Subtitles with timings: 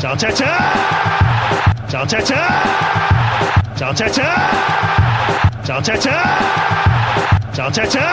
[0.00, 0.56] Arteta!
[1.92, 2.40] Arteta!
[3.76, 4.28] Arteta!
[5.66, 6.16] Arteta!
[7.52, 8.06] Arteta!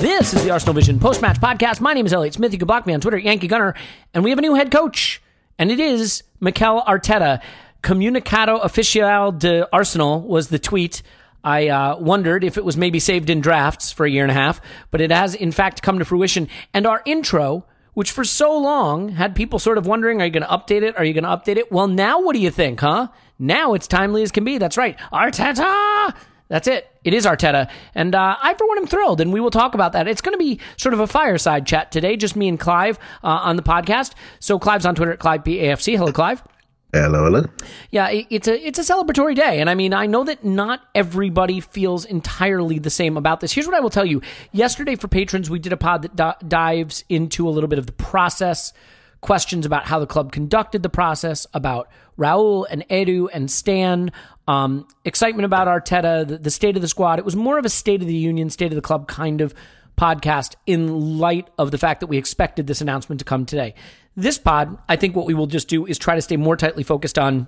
[0.00, 1.82] This is the Arsenal Vision post match podcast.
[1.82, 2.54] My name is Elliot Smith.
[2.54, 3.74] You can block me on Twitter, Yankee Gunner.
[4.14, 5.20] And we have a new head coach,
[5.58, 7.42] and it is Mikel Arteta.
[7.82, 11.02] Comunicado Oficial de Arsenal was the tweet.
[11.44, 14.34] I uh, wondered if it was maybe saved in drafts for a year and a
[14.34, 16.48] half, but it has in fact come to fruition.
[16.72, 17.66] And our intro,
[17.98, 20.96] which for so long had people sort of wondering, are you going to update it?
[20.96, 21.72] Are you going to update it?
[21.72, 23.08] Well, now what do you think, huh?
[23.40, 24.56] Now it's timely as can be.
[24.56, 24.96] That's right.
[25.12, 26.14] Arteta!
[26.46, 26.88] That's it.
[27.02, 27.68] It is Arteta.
[27.96, 30.06] And uh, I, for one, am thrilled, and we will talk about that.
[30.06, 33.40] It's going to be sort of a fireside chat today, just me and Clive uh,
[33.42, 34.14] on the podcast.
[34.38, 35.96] So Clive's on Twitter at ClivePAFC.
[35.96, 36.44] Hello, Clive.
[36.90, 37.44] Hello, hello.
[37.90, 41.60] Yeah, it's a it's a celebratory day, and I mean, I know that not everybody
[41.60, 43.52] feels entirely the same about this.
[43.52, 44.22] Here's what I will tell you:
[44.52, 47.84] yesterday for patrons, we did a pod that d- dives into a little bit of
[47.84, 48.72] the process,
[49.20, 54.10] questions about how the club conducted the process, about Raul and Edu and Stan,
[54.46, 57.18] um, excitement about Arteta, the, the state of the squad.
[57.18, 59.52] It was more of a state of the union, state of the club kind of
[59.98, 63.74] podcast in light of the fact that we expected this announcement to come today.
[64.18, 66.82] This pod, I think what we will just do is try to stay more tightly
[66.82, 67.46] focused on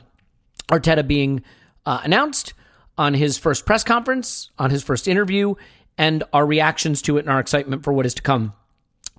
[0.69, 1.43] Arteta being
[1.85, 2.55] uh, announced,
[2.97, 5.57] on his first press conference, on his first interview,
[5.99, 8.53] and our reactions to it and our excitement for what is to come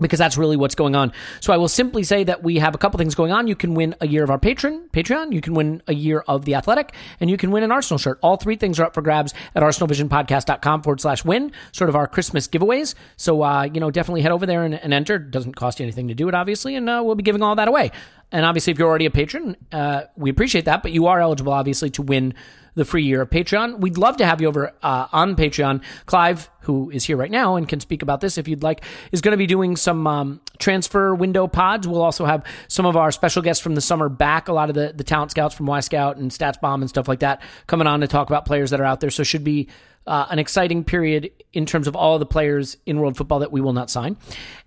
[0.02, 1.14] because that's really what's going on.
[1.40, 3.48] So I will simply say that we have a couple things going on.
[3.48, 6.46] You can win a year of our patron Patreon, you can win a year of
[6.46, 8.20] the Athletic, and you can win an Arsenal shirt.
[8.22, 12.08] All three things are up for grabs at arsenalvisionpodcast.com forward slash win, sort of our
[12.08, 12.96] Christmas giveaways.
[13.18, 15.18] So uh, you know, definitely head over there and, and enter.
[15.18, 17.68] Doesn't cost you anything to do it, obviously, and uh, we'll be giving all that
[17.68, 17.92] away.
[18.32, 21.52] And obviously, if you're already a patron, uh, we appreciate that, but you are eligible,
[21.54, 22.34] obviously, to win
[22.76, 23.80] the free year of Patreon.
[23.80, 25.84] We'd love to have you over uh, on Patreon.
[26.06, 29.22] Clive, who is here right now and can speak about this if you'd like, is
[29.22, 31.88] going to be doing some um, transfer window pods.
[31.88, 34.76] We'll also have some of our special guests from the summer back, a lot of
[34.76, 38.08] the, the talent scouts from Wyscout and StatsBomb and stuff like that, coming on to
[38.08, 39.10] talk about players that are out there.
[39.10, 39.68] So should be
[40.08, 43.62] uh, an exciting period in terms of all the players in world football that we
[43.62, 44.18] will not sign.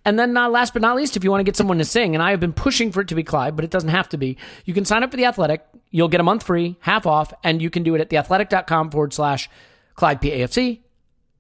[0.04, 2.14] And then, uh, last but not least, if you want to get someone to sing,
[2.14, 4.18] and I have been pushing for it to be Clyde, but it doesn't have to
[4.18, 5.64] be, you can sign up for The Athletic.
[5.90, 9.12] You'll get a month free, half off, and you can do it at theathletic.com forward
[9.12, 9.48] slash
[9.94, 10.80] Clive PAFC,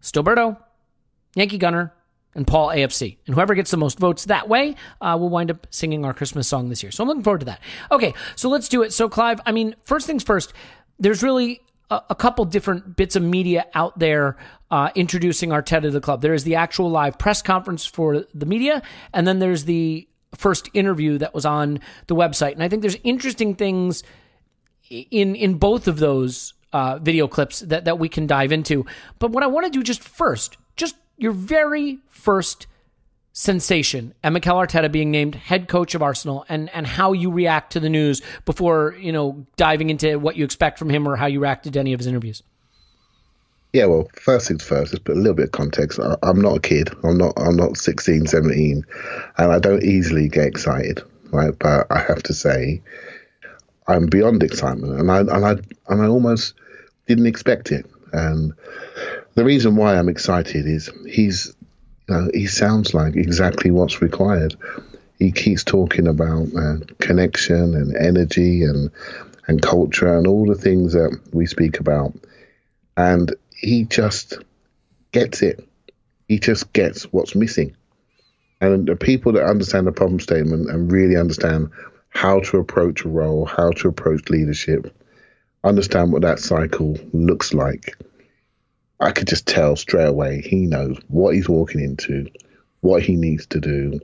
[0.04, 0.56] Stillberto,
[1.34, 1.92] Yankee Gunner,
[2.34, 3.16] and Paul AFC.
[3.26, 6.46] And whoever gets the most votes that way uh, will wind up singing our Christmas
[6.46, 6.92] song this year.
[6.92, 7.60] So I'm looking forward to that.
[7.90, 8.92] Okay, so let's do it.
[8.92, 10.52] So, Clive, I mean, first things first,
[10.98, 11.60] there's really
[11.90, 14.36] a, a couple different bits of media out there
[14.70, 16.20] uh, introducing Arteta to the club.
[16.22, 20.68] There is the actual live press conference for the media, and then there's the first
[20.74, 21.78] interview that was on
[22.08, 22.52] the website.
[22.52, 24.02] And I think there's interesting things
[24.90, 28.84] in in both of those uh, video clips that that we can dive into.
[29.18, 32.66] But what I want to do just first, just your very first
[33.32, 37.72] sensation and Mikel Arteta being named head coach of Arsenal and, and how you react
[37.72, 41.26] to the news before, you know, diving into what you expect from him or how
[41.26, 42.42] you reacted to any of his interviews?
[43.72, 45.98] Yeah, well, first things first, just put a little bit of context.
[45.98, 46.90] I, am not a kid.
[47.02, 48.84] I'm not I'm not 16, 17,
[49.38, 51.56] and I don't easily get excited, right?
[51.58, 52.82] But I have to say
[53.86, 55.50] I'm beyond excitement and I and I
[55.88, 56.54] and I almost
[57.06, 57.86] didn't expect it.
[58.12, 58.54] And
[59.34, 61.54] the reason why I'm excited is he's
[62.08, 64.56] you know, he sounds like exactly what's required.
[65.18, 68.90] He keeps talking about uh, connection and energy and
[69.46, 72.14] and culture and all the things that we speak about,
[72.96, 74.38] and he just
[75.12, 75.66] gets it.
[76.28, 77.76] He just gets what's missing.
[78.60, 81.70] And the people that understand the problem statement and really understand
[82.08, 84.94] how to approach a role, how to approach leadership,
[85.64, 87.96] understand what that cycle looks like
[89.00, 92.28] I could just tell straight away he knows what he's walking into,
[92.80, 94.00] what he needs to do.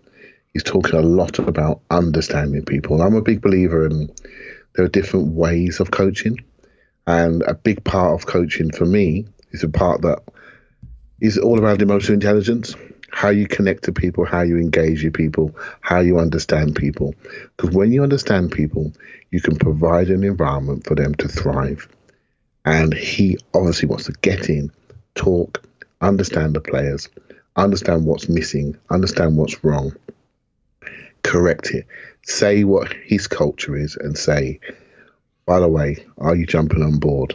[0.52, 2.96] He's talking a lot about understanding people.
[2.96, 4.10] And I'm a big believer in
[4.74, 6.38] there are different ways of coaching.
[7.06, 10.22] And a big part of coaching for me is a part that
[11.20, 12.74] is all about emotional intelligence,
[13.10, 17.14] how you connect to people, how you engage your people, how you understand people.
[17.56, 18.92] Because when you understand people,
[19.30, 21.88] you can provide an environment for them to thrive.
[22.64, 24.70] And he obviously wants to get in
[25.14, 25.62] talk,
[26.00, 27.08] understand the players,
[27.56, 29.92] understand what's missing, understand what's wrong,
[31.22, 31.86] correct it,
[32.22, 34.60] say what his culture is, and say,
[35.46, 37.34] by the way, are you jumping on board?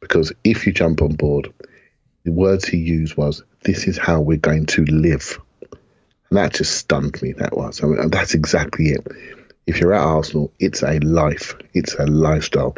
[0.00, 1.52] Because if you jump on board,
[2.24, 5.38] the words he used was, this is how we're going to live.
[6.30, 7.82] And that just stunned me, that was.
[7.82, 9.06] I mean, that's exactly it.
[9.66, 12.76] If you're at Arsenal, it's a life, it's a lifestyle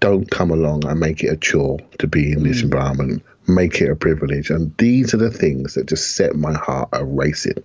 [0.00, 2.64] don't come along and make it a chore to be in this mm.
[2.64, 3.22] environment.
[3.48, 4.50] Make it a privilege.
[4.50, 7.62] And these are the things that just set my heart a racing.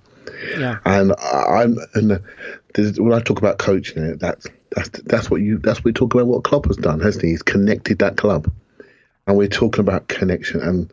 [0.58, 0.78] Yeah.
[0.86, 2.20] And I'm and
[2.98, 6.28] when I talk about coaching that's that's that's what you that's what we talk about.
[6.28, 7.32] What Klopp has done, hasn't he?
[7.32, 8.50] He's connected that club,
[9.28, 10.62] and we're talking about connection.
[10.62, 10.92] And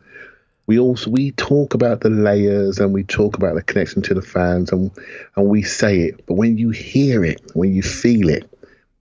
[0.69, 4.21] we also we talk about the layers and we talk about the connection to the
[4.21, 4.91] fans, and
[5.35, 6.23] and we say it.
[6.27, 8.47] But when you hear it, when you feel it,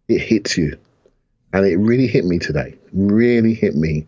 [0.09, 0.79] it hits you.
[1.53, 2.75] And it really hit me today.
[2.95, 4.07] Really hit me.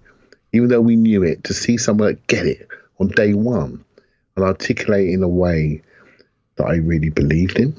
[0.55, 2.67] Even though we knew it, to see someone get it
[2.99, 3.85] on day one
[4.37, 5.83] and articulate in a way
[6.57, 7.79] that I really believed in.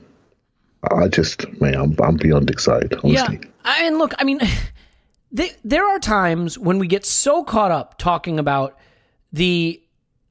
[0.92, 3.40] I just, man, I'm, I'm beyond excited, honestly.
[3.66, 3.86] Yeah.
[3.88, 4.42] And look, I mean,
[5.32, 8.78] they, there are times when we get so caught up talking about
[9.32, 9.82] the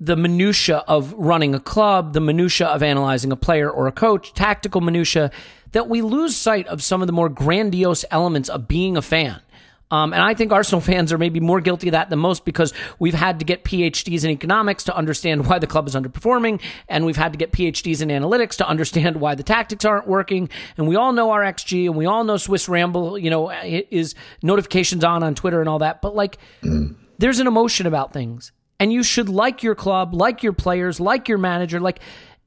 [0.02, 4.32] the minutia of running a club, the minutia of analyzing a player or a coach,
[4.32, 5.30] tactical minutia,
[5.72, 9.42] that we lose sight of some of the more grandiose elements of being a fan.
[9.90, 12.72] Um, and I think Arsenal fans are maybe more guilty of that than most because
[12.98, 17.04] we've had to get PhDs in economics to understand why the club is underperforming, and
[17.04, 20.48] we've had to get PhDs in analytics to understand why the tactics aren't working.
[20.76, 24.14] And we all know our XG, and we all know Swiss Ramble, you know, is
[24.42, 26.00] notifications on on Twitter and all that.
[26.00, 26.96] But like, mm.
[27.18, 31.28] there's an emotion about things, and you should like your club, like your players, like
[31.28, 32.00] your manager, like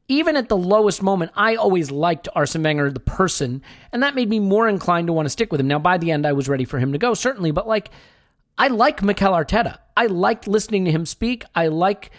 [0.10, 3.62] even at the lowest moment, I always liked Arsene Wenger, the person,
[3.94, 5.68] and that made me more inclined to want to stick with him.
[5.68, 7.90] Now, by the end, I was ready for him to go, certainly, but like,
[8.58, 9.78] I like Mikel Arteta.
[9.96, 11.46] I liked listening to him speak.
[11.56, 12.12] I like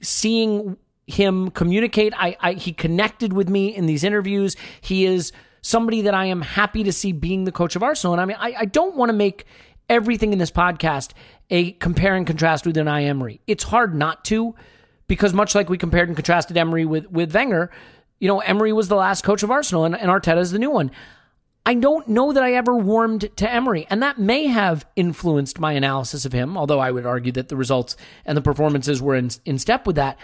[0.00, 0.76] seeing
[1.06, 2.14] him communicate.
[2.16, 4.56] I, I he connected with me in these interviews.
[4.80, 5.32] He is
[5.62, 8.14] somebody that I am happy to see being the coach of Arsenal.
[8.14, 9.44] And I mean, I, I don't want to make
[9.88, 11.12] everything in this podcast
[11.50, 13.40] a compare and contrast with Unai Emery.
[13.46, 14.54] It's hard not to
[15.06, 17.70] because much like we compared and contrasted Emery with with Wenger,
[18.18, 20.70] you know, Emery was the last coach of Arsenal and, and Arteta is the new
[20.70, 20.90] one.
[21.66, 25.72] I don't know that I ever warmed to Emery, and that may have influenced my
[25.72, 26.56] analysis of him.
[26.56, 29.96] Although I would argue that the results and the performances were in, in step with
[29.96, 30.18] that.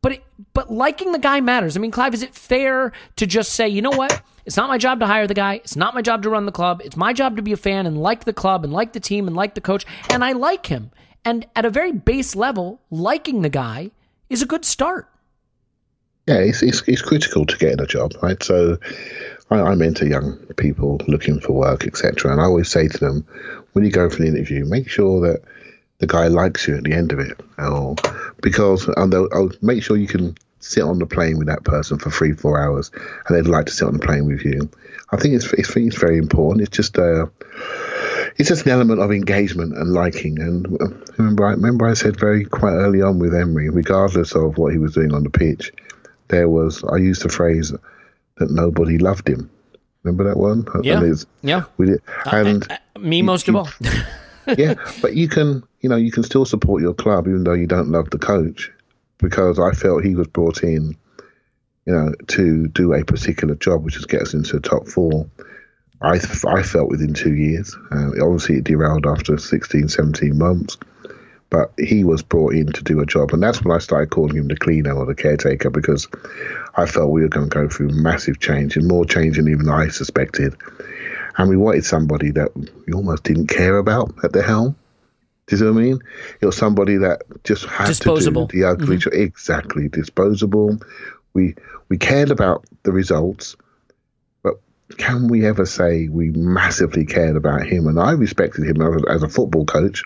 [0.00, 1.76] But it, but liking the guy matters.
[1.76, 4.22] I mean, Clive, is it fair to just say, you know what?
[4.46, 5.54] It's not my job to hire the guy.
[5.54, 6.80] It's not my job to run the club.
[6.84, 9.26] It's my job to be a fan and like the club and like the team
[9.26, 9.84] and like the coach.
[10.08, 10.92] And I like him.
[11.24, 13.90] And at a very base level, liking the guy
[14.30, 15.08] is a good start.
[16.28, 18.40] Yeah, it's, it's, critical to getting a job, right?
[18.42, 18.78] So
[19.50, 22.30] I, I mentor young people looking for work, etc.
[22.30, 23.26] And I always say to them,
[23.72, 25.42] when you go for an interview, make sure that
[25.98, 27.40] the guy likes you at the end of it,
[28.42, 32.10] because and I'll make sure you can sit on the plane with that person for
[32.10, 32.90] three, four hours,
[33.26, 34.68] and they'd like to sit on the plane with you.
[35.10, 36.66] I think it's, it's, it's very important.
[36.66, 37.26] It's just a uh,
[38.38, 40.38] it's just an element of engagement and liking.
[40.40, 44.58] And uh, remember, I remember I said very quite early on with Emery, regardless of
[44.58, 45.72] what he was doing on the pitch,
[46.28, 47.72] there was I used the phrase
[48.36, 49.50] that nobody loved him.
[50.02, 50.66] Remember that one?
[50.82, 51.02] Yeah,
[51.42, 51.64] yeah.
[51.78, 54.54] We did, and uh, uh, me most you, of all.
[54.56, 57.66] yeah, but you can, you know, you can still support your club even though you
[57.66, 58.70] don't love the coach,
[59.18, 60.96] because I felt he was brought in
[61.86, 65.28] you know, to do a particular job, which is get us into the top four.
[66.02, 67.74] I, I felt within two years.
[67.90, 70.76] Uh, obviously, it derailed after 16, 17 months,
[71.48, 73.32] but he was brought in to do a job.
[73.32, 76.06] And that's when I started calling him the cleaner or the caretaker because
[76.74, 79.68] I felt we were going to go through massive change and more change than even
[79.68, 80.54] I suspected.
[81.38, 84.76] And we wanted somebody that we almost didn't care about at the helm.
[85.46, 86.00] Do you know what I mean?
[86.40, 88.48] It was somebody that just had disposable.
[88.48, 89.20] to do the ugly mm-hmm.
[89.22, 90.78] Exactly, disposable.
[91.34, 91.54] We
[91.88, 93.56] we cared about the results,
[94.42, 94.54] but
[94.96, 97.86] can we ever say we massively cared about him?
[97.86, 100.02] And I respected him as, as a football coach.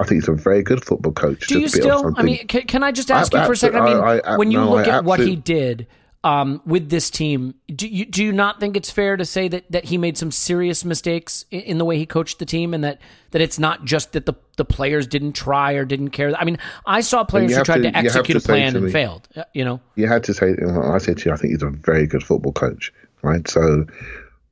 [0.00, 1.46] I think he's a very good football coach.
[1.46, 2.12] Do you still?
[2.16, 3.80] I mean, can, can, I just ask I, you for a second?
[3.80, 5.86] I mean, I, I, when you no, look at what he did,
[6.24, 7.54] um, with this team.
[7.68, 10.32] Do you do you not think it's fair to say that that he made some
[10.32, 12.98] serious mistakes in, in, the way he coached the team, and that
[13.30, 16.34] that it's not just that the the players didn't try or didn't care?
[16.36, 18.92] I mean, I saw players who tried to, to execute to a plan and me,
[18.92, 19.28] failed.
[19.34, 20.54] Uh, you know, you had to say.
[20.62, 22.92] I said to you, I think he's a very good football coach,
[23.22, 23.46] right?
[23.48, 23.86] So,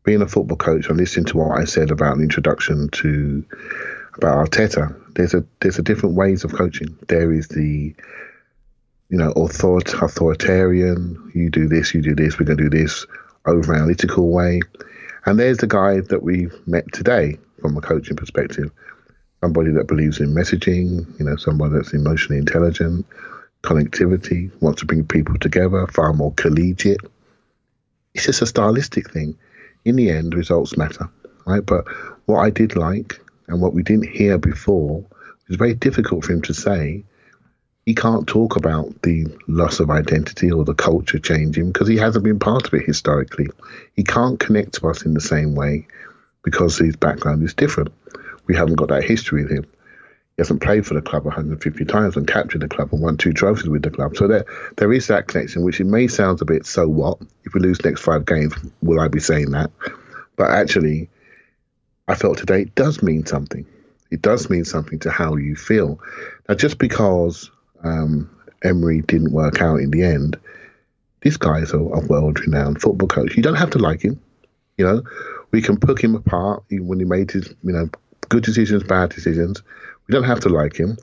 [0.04, 3.44] being a football coach and listening to what I said about an introduction to
[4.14, 6.96] about Arteta, there's a there's a different ways of coaching.
[7.08, 7.94] There is the
[9.12, 13.06] you know, author- authoritarian, you do this, you do this, we're going to do this
[13.44, 14.60] over analytical way.
[15.26, 18.72] And there's the guy that we met today from a coaching perspective.
[19.42, 23.04] Somebody that believes in messaging, you know, somebody that's emotionally intelligent,
[23.62, 27.00] connectivity, wants to bring people together, far more collegiate.
[28.14, 29.36] It's just a stylistic thing.
[29.84, 31.08] In the end, results matter,
[31.44, 31.64] right?
[31.64, 31.86] But
[32.26, 35.04] what I did like and what we didn't hear before
[35.48, 37.04] was very difficult for him to say
[37.84, 42.24] he can't talk about the loss of identity or the culture changing because he hasn't
[42.24, 43.48] been part of it historically.
[43.96, 45.88] He can't connect to us in the same way
[46.44, 47.92] because his background is different.
[48.46, 49.64] We haven't got that history with him.
[50.36, 53.32] He hasn't played for the club 150 times and captured the club and won two
[53.32, 54.16] trophies with the club.
[54.16, 54.46] So there,
[54.76, 57.18] there is that connection, which it may sound a bit so what.
[57.44, 59.70] If we lose next five games, will I be saying that?
[60.36, 61.10] But actually,
[62.08, 63.66] I felt today it does mean something.
[64.10, 66.00] It does mean something to how you feel.
[66.48, 67.50] Now, just because
[67.84, 68.30] um,
[68.64, 70.38] Emery didn't work out in the end,
[71.22, 73.36] this guy is a, a world renowned football coach.
[73.36, 74.20] You don't have to like him.
[74.76, 75.02] You know,
[75.50, 77.88] we can pick him apart when he made his, you know,
[78.32, 79.62] good decisions, bad decisions.
[80.08, 80.96] We don't have to like him.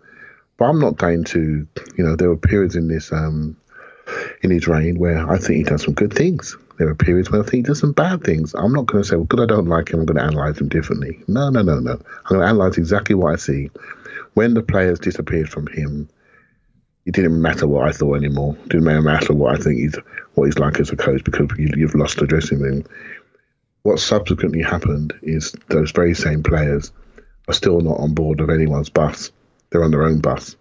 [0.57, 3.55] But I'm not going to, you know, there were periods in this, um,
[4.41, 6.57] in his reign where I think he does some good things.
[6.79, 8.55] There are periods where I think he does some bad things.
[8.55, 10.59] I'm not going to say, well, good, I don't like him, I'm going to analyse
[10.59, 11.23] him differently.
[11.27, 11.91] No, no, no, no.
[11.91, 13.69] I'm going to analyse exactly what I see.
[14.33, 16.09] When the players disappeared from him,
[17.05, 18.57] it didn't matter what I thought anymore.
[18.65, 19.97] It didn't matter what I think he's
[20.33, 22.85] what he's like as a coach because you, have lost the dressing room.
[23.83, 26.91] What subsequently happened is those very same players
[27.49, 29.31] are still not on board of anyone's bus.
[29.69, 30.55] They're on their own bus.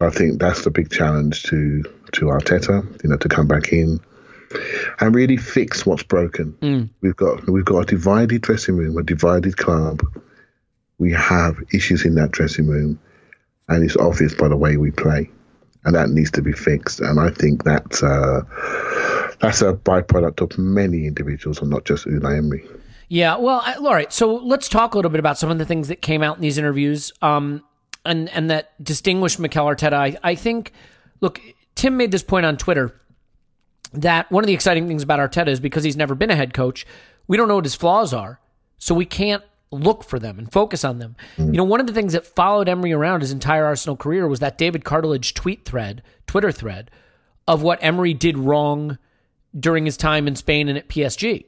[0.00, 1.82] I think that's the big challenge to
[2.12, 4.00] to Arteta, you know, to come back in
[5.00, 6.52] and really fix what's broken.
[6.60, 6.90] Mm.
[7.00, 10.02] We've got we've got a divided dressing room, a divided club.
[10.98, 12.98] We have issues in that dressing room,
[13.68, 15.30] and it's obvious by the way we play
[15.86, 17.00] and that needs to be fixed.
[17.00, 18.42] And I think that's uh,
[19.40, 22.66] that's a byproduct of many individuals, and not just Unai Emery.
[23.08, 24.12] Yeah, well, all right.
[24.12, 26.42] So let's talk a little bit about some of the things that came out in
[26.42, 27.62] these interviews, um,
[28.04, 29.92] and and that distinguished Mikel Arteta.
[29.92, 30.72] I, I think,
[31.20, 31.40] look,
[31.76, 33.00] Tim made this point on Twitter
[33.92, 36.52] that one of the exciting things about Arteta is because he's never been a head
[36.52, 36.86] coach,
[37.28, 38.40] we don't know what his flaws are,
[38.78, 41.16] so we can't look for them and focus on them.
[41.36, 41.46] Mm.
[41.46, 44.40] You know, one of the things that followed Emery around his entire Arsenal career was
[44.40, 46.90] that David Cartlidge tweet thread, Twitter thread,
[47.48, 48.98] of what Emery did wrong
[49.58, 51.46] during his time in Spain and at PSG.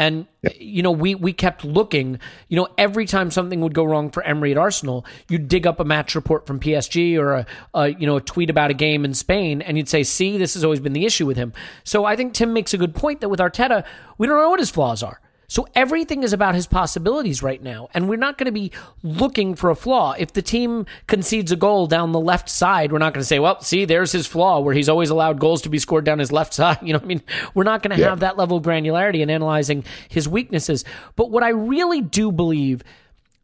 [0.00, 0.26] And
[0.58, 2.18] you know, we we kept looking.
[2.48, 5.78] You know, every time something would go wrong for Emery at Arsenal, you'd dig up
[5.78, 9.04] a match report from PSG or a, a, you know a tweet about a game
[9.04, 11.52] in Spain, and you'd say, "See, this has always been the issue with him."
[11.84, 13.84] So I think Tim makes a good point that with Arteta,
[14.16, 15.20] we don't know what his flaws are.
[15.50, 17.88] So everything is about his possibilities right now.
[17.92, 18.70] And we're not going to be
[19.02, 20.14] looking for a flaw.
[20.16, 23.40] If the team concedes a goal down the left side, we're not going to say,
[23.40, 26.30] well, see, there's his flaw where he's always allowed goals to be scored down his
[26.30, 26.78] left side.
[26.82, 28.10] You know, what I mean, we're not going to yeah.
[28.10, 30.84] have that level of granularity in analyzing his weaknesses.
[31.16, 32.84] But what I really do believe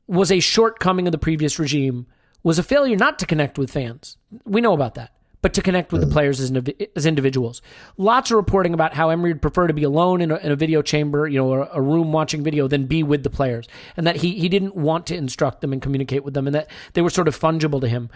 [0.07, 2.07] was a shortcoming of the previous regime
[2.45, 4.17] was a failure not to connect with fans.
[4.45, 6.53] We know about that but to connect with the players as,
[6.97, 7.63] as individuals.
[7.97, 10.57] Lots of reporting about how Emery would prefer to be alone in a, in a
[10.57, 14.07] video chamber, you know, a, a, room watching video, than be with the players, and
[14.07, 17.03] that he he didn't want to instruct them and communicate with them, and that they
[17.03, 18.11] were sort of fungible to him.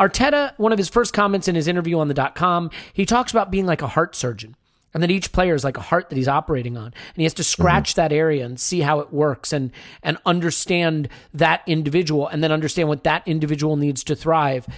[0.00, 3.30] Arteta, one of his first comments in his interview on the dot com, he talks
[3.30, 4.56] about being like a heart surgeon.
[4.92, 6.86] And that each player is like a heart that he's operating on.
[6.86, 8.00] And he has to scratch mm-hmm.
[8.00, 9.72] that area and see how it works and
[10.04, 14.68] and understand that individual and then understand what that individual needs to thrive.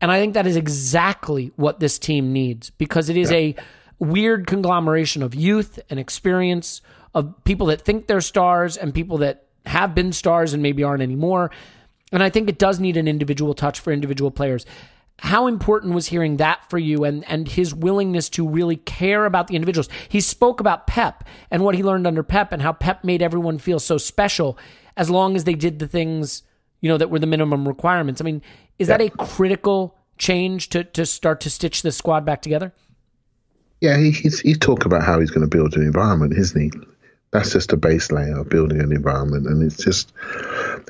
[0.00, 3.38] And I think that is exactly what this team needs because it is yeah.
[3.38, 3.56] a
[3.98, 6.82] weird conglomeration of youth and experience,
[7.14, 11.02] of people that think they're stars and people that have been stars and maybe aren't
[11.02, 11.50] anymore.
[12.12, 14.66] And I think it does need an individual touch for individual players.
[15.18, 19.46] How important was hearing that for you and, and his willingness to really care about
[19.48, 19.88] the individuals?
[20.08, 23.58] He spoke about Pep and what he learned under Pep and how Pep made everyone
[23.58, 24.58] feel so special
[24.96, 26.42] as long as they did the things,
[26.80, 28.20] you know, that were the minimum requirements.
[28.20, 28.42] I mean,
[28.78, 28.98] is yeah.
[28.98, 32.72] that a critical change to, to start to stitch the squad back together?
[33.80, 36.70] Yeah, he, he's, he's talking about how he's going to build an environment, isn't he?
[37.32, 40.12] That's just a base layer of building an environment, and it's just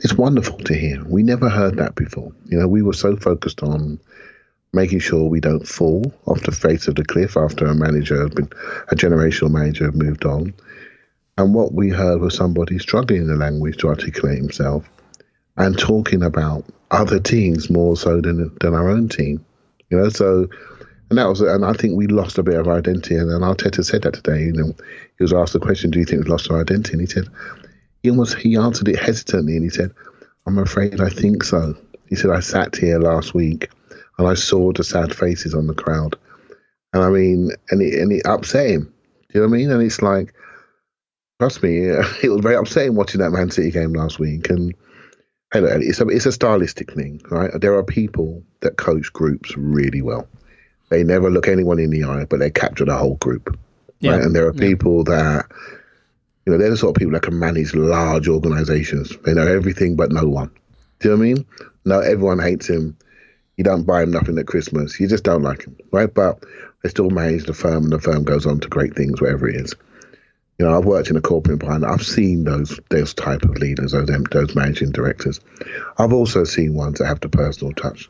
[0.05, 1.03] it's wonderful to hear.
[1.05, 2.31] We never heard that before.
[2.45, 3.99] You know, we were so focused on
[4.73, 8.35] making sure we don't fall off the face of the cliff after a manager had
[8.35, 8.49] been
[8.89, 10.55] a generational manager had moved on.
[11.39, 14.89] And what we heard was somebody struggling in the language to articulate himself
[15.57, 19.45] and talking about other teams more so than than our own team.
[19.91, 20.49] You know, so
[21.09, 23.15] and that was, and I think we lost a bit of identity.
[23.17, 24.45] And, and Arteta said that today.
[24.45, 24.75] You know,
[25.19, 27.29] he was asked the question, "Do you think we've lost our identity?" And he said,
[28.03, 29.93] he almost he answered it hesitantly, and he said,
[30.47, 31.77] "I'm afraid I think so."
[32.09, 33.69] He said, "I sat here last week,
[34.19, 36.17] and I saw the sad faces on the crowd,
[36.93, 38.93] and I mean, and it and it upset him.
[39.29, 39.71] Do you know what I mean?
[39.71, 40.35] And it's like,
[41.41, 41.79] trust me,
[42.23, 44.75] it was very upsetting watching that Man City game last week, and."
[45.65, 47.51] It's a it's a stylistic thing, right?
[47.61, 50.29] There are people that coach groups really well
[50.89, 53.59] they never look anyone in the eye, but they capture the whole group.
[54.01, 54.13] Yeah.
[54.13, 54.23] Right?
[54.23, 55.17] And there are people yeah.
[55.17, 55.47] that,
[56.45, 59.17] you know, they're the sort of people that can manage large organizations.
[59.25, 60.51] They know everything but no one.
[61.01, 61.47] Do you know what I mean?
[61.85, 62.97] No, everyone hates him.
[63.57, 65.01] You don't buy him nothing at Christmas.
[65.01, 66.13] You just don't like him, right?
[66.13, 66.45] But
[66.83, 69.57] they still manage the firm, and the firm goes on to great things, wherever it
[69.57, 69.75] is.
[70.59, 71.93] You know, I've worked in a corporate environment.
[71.93, 75.41] I've seen those those type of leaders, those those managing directors.
[75.99, 78.09] I've also seen ones that have the personal touch,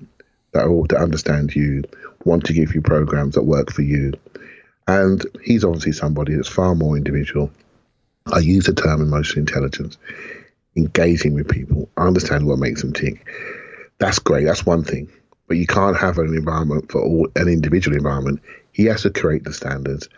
[0.53, 1.83] that are all to understand you,
[2.25, 4.13] want to give you programs that work for you.
[4.87, 7.51] And he's obviously somebody that's far more individual.
[8.33, 9.99] I use the term emotional intelligence,
[10.77, 13.27] engaging with people, understand what makes them tick.
[13.99, 14.45] That's great.
[14.45, 15.09] That's one thing.
[15.49, 18.41] But you can't have an environment for all an individual environment.
[18.73, 20.09] He has to create the standards.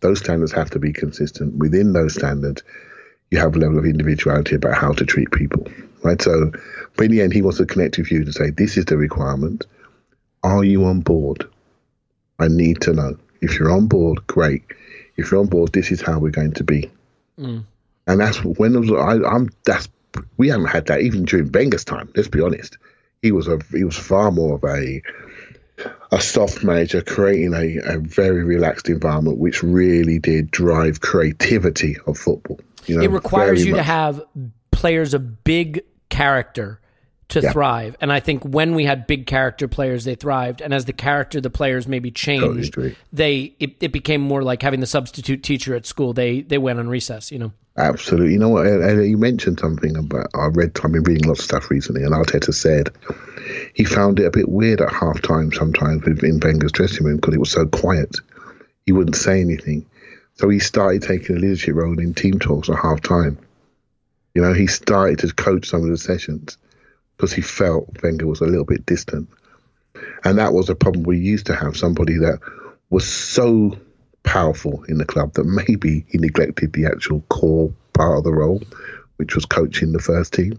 [0.00, 1.56] Those standards have to be consistent.
[1.56, 2.62] Within those standards,
[3.30, 5.66] you have a level of individuality about how to treat people.
[6.02, 6.20] Right.
[6.20, 6.52] So
[6.96, 8.96] but in the end he wants to connect with you to say, This is the
[8.96, 9.66] requirement.
[10.42, 11.48] Are you on board?
[12.38, 13.18] I need to know.
[13.40, 14.62] If you're on board, great.
[15.16, 16.90] If you're on board, this is how we're going to be.
[17.38, 17.64] Mm.
[18.06, 19.50] And that's when was, I, I'm.
[19.64, 19.88] That's
[20.36, 22.10] we haven't had that even during Wenger's time.
[22.14, 22.78] Let's be honest.
[23.22, 25.02] He was a he was far more of a
[26.10, 32.18] a soft manager, creating a, a very relaxed environment, which really did drive creativity of
[32.18, 32.58] football.
[32.86, 33.80] You know, it requires you much.
[33.80, 34.22] to have
[34.70, 36.80] players of big character
[37.28, 37.52] to yeah.
[37.52, 37.96] thrive.
[38.00, 40.60] And I think when we had big character players, they thrived.
[40.60, 44.62] And as the character, the players maybe changed, totally they it, it became more like
[44.62, 46.12] having the substitute teacher at school.
[46.12, 47.52] They they went on recess, you know.
[47.76, 48.32] Absolutely.
[48.32, 48.64] You know what?
[48.64, 50.28] You mentioned something about.
[50.34, 50.78] I read.
[50.82, 52.90] I've been reading lots of stuff recently, and Arteta said
[53.76, 57.34] he found it a bit weird at half time sometimes in Wenger's dressing room because
[57.34, 58.16] it was so quiet.
[58.86, 59.84] He wouldn't say anything,
[60.32, 63.36] so he started taking a leadership role in team talks at half time.
[64.34, 66.56] You know, he started to coach some of the sessions
[67.16, 69.28] because he felt Wenger was a little bit distant.
[70.24, 72.40] And that was a problem we used to have somebody that
[72.88, 73.76] was so
[74.22, 78.62] powerful in the club that maybe he neglected the actual core part of the role,
[79.16, 80.58] which was coaching the first team.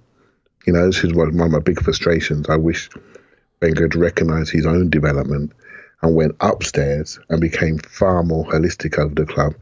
[0.68, 2.48] You know, this is one of my big frustrations.
[2.50, 2.90] I wish
[3.62, 5.54] Wenger had recognised his own development
[6.02, 9.56] and went upstairs and became far more holistic over the club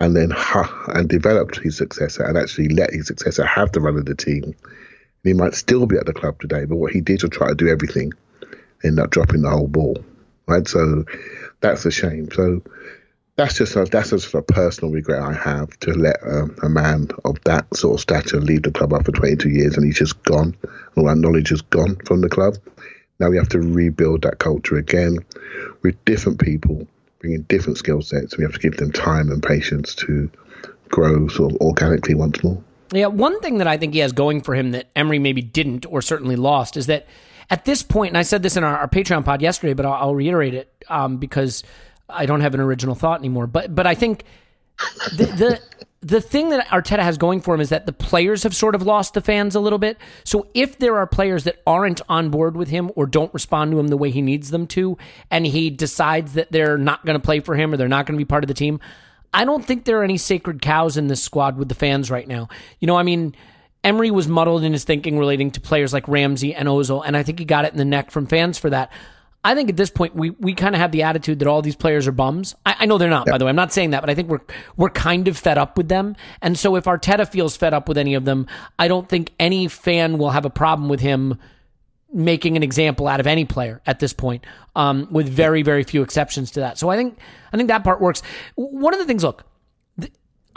[0.00, 3.96] and then ha, and developed his successor and actually let his successor have the run
[3.96, 4.54] of the team
[5.26, 7.54] he might still be at the club today, but what he did was try to
[7.54, 8.12] do everything,
[8.84, 9.96] end up dropping the whole ball.
[10.46, 11.04] Right, so
[11.60, 12.30] that's a shame.
[12.30, 12.62] So
[13.36, 17.08] that's just a, that's just a personal regret I have to let um, a man
[17.24, 20.56] of that sort of stature leave the club after 22 years, and he's just gone.
[20.96, 22.56] All that knowledge is gone from the club.
[23.20, 25.18] Now we have to rebuild that culture again
[25.82, 26.86] with different people,
[27.18, 28.36] bringing different skill sets.
[28.36, 30.30] We have to give them time and patience to
[30.88, 32.62] grow sort of organically once more.
[32.92, 35.84] Yeah, one thing that I think he has going for him that Emery maybe didn't
[35.86, 37.06] or certainly lost is that
[37.50, 39.94] at this point, and I said this in our, our Patreon pod yesterday, but I'll,
[39.94, 41.62] I'll reiterate it um, because
[42.08, 43.46] I don't have an original thought anymore.
[43.46, 44.24] But but I think
[45.16, 45.60] the, the
[46.06, 48.82] the thing that Arteta has going for him is that the players have sort of
[48.82, 49.98] lost the fans a little bit.
[50.24, 53.80] So if there are players that aren't on board with him or don't respond to
[53.80, 54.98] him the way he needs them to,
[55.30, 58.16] and he decides that they're not going to play for him or they're not going
[58.16, 58.78] to be part of the team,
[59.34, 62.28] I don't think there are any sacred cows in this squad with the fans right
[62.28, 62.48] now.
[62.78, 63.34] You know, I mean,
[63.82, 67.22] Emery was muddled in his thinking relating to players like Ramsey and Ozil, and I
[67.22, 68.92] think he got it in the neck from fans for that.
[69.46, 71.76] I think at this point we we kind of have the attitude that all these
[71.76, 72.56] players are bums.
[72.66, 73.50] I, I know they're not, by the way.
[73.50, 74.40] I'm not saying that, but I think we're
[74.76, 76.16] we're kind of fed up with them.
[76.42, 79.68] And so if Arteta feels fed up with any of them, I don't think any
[79.68, 81.38] fan will have a problem with him
[82.12, 86.02] making an example out of any player at this point, um, with very very few
[86.02, 86.76] exceptions to that.
[86.76, 87.16] So I think
[87.52, 88.22] I think that part works.
[88.56, 89.44] One of the things, look,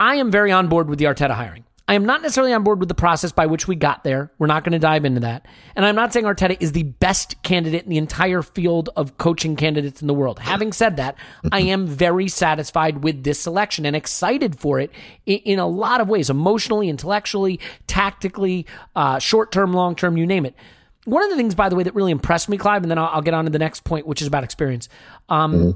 [0.00, 1.64] I am very on board with the Arteta hiring.
[1.90, 4.30] I am not necessarily on board with the process by which we got there.
[4.38, 5.44] We're not going to dive into that.
[5.74, 9.56] And I'm not saying Arteta is the best candidate in the entire field of coaching
[9.56, 10.38] candidates in the world.
[10.38, 11.16] Having said that,
[11.50, 14.92] I am very satisfied with this selection and excited for it
[15.26, 20.46] in, a lot of ways emotionally, intellectually, tactically, uh, short term, long term, you name
[20.46, 20.54] it.
[21.06, 23.10] One of the things, by the way, that really impressed me, Clive, and then I'll,
[23.14, 24.88] I'll get on to the next point, which is about experience.
[25.28, 25.70] Um, mm-hmm.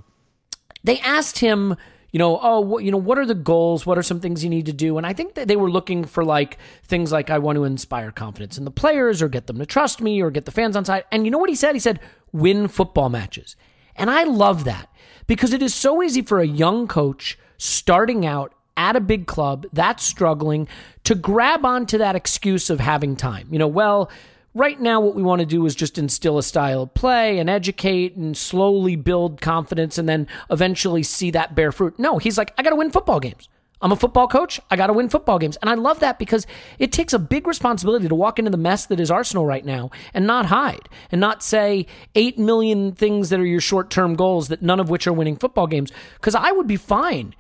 [0.85, 1.75] They asked him
[2.15, 3.85] you know, oh, what, you know, what are the goals?
[3.85, 4.99] What are some things you need to do?
[4.99, 8.13] And I think that they were looking for like things like I want to inspire
[8.13, 10.85] confidence in the players or get them to trust me or get the fans on
[10.85, 11.07] side.
[11.11, 11.75] And you know what he said?
[11.75, 11.99] He said,
[12.31, 13.57] win football matches.
[13.97, 14.89] And I love that
[15.27, 19.67] because it is so easy for a young coach starting out at a big club
[19.73, 20.69] that's struggling
[21.03, 23.49] to grab onto that excuse of having time.
[23.51, 24.09] You know, well,
[24.57, 27.51] Right now, what we want to do is just instill a style of play and
[27.51, 31.99] educate and slowly build confidence and then eventually see that bear fruit.
[31.99, 33.49] No, he's like, I got to win football games.
[33.83, 34.61] I'm a football coach.
[34.71, 35.57] I got to win football games.
[35.57, 36.47] And I love that because
[36.79, 39.91] it takes a big responsibility to walk into the mess that is Arsenal right now
[40.15, 44.49] and not hide and not say 8 million things that are your short term goals
[44.49, 45.91] that none of which are winning football games.
[46.15, 47.35] Because I would be fine.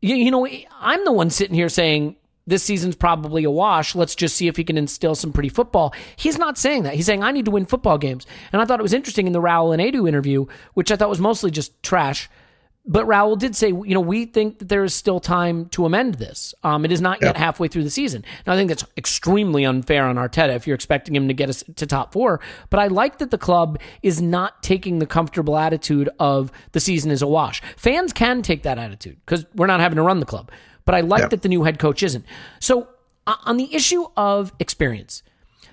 [0.00, 0.48] You, you know,
[0.80, 2.14] I'm the one sitting here saying,
[2.50, 3.94] this season's probably a wash.
[3.94, 5.94] Let's just see if he can instill some pretty football.
[6.16, 6.94] He's not saying that.
[6.94, 8.26] He's saying, I need to win football games.
[8.52, 11.08] And I thought it was interesting in the Raul and Edu interview, which I thought
[11.08, 12.28] was mostly just trash.
[12.86, 16.14] But Raul did say, you know, we think that there is still time to amend
[16.14, 16.54] this.
[16.64, 18.24] Um, it is not yet halfway through the season.
[18.46, 21.62] Now, I think that's extremely unfair on Arteta if you're expecting him to get us
[21.76, 22.40] to top four.
[22.70, 27.10] But I like that the club is not taking the comfortable attitude of the season
[27.10, 27.62] is a wash.
[27.76, 30.50] Fans can take that attitude because we're not having to run the club
[30.84, 32.24] but I like that the new head coach isn't.
[32.58, 32.88] So,
[33.26, 35.22] on the issue of experience,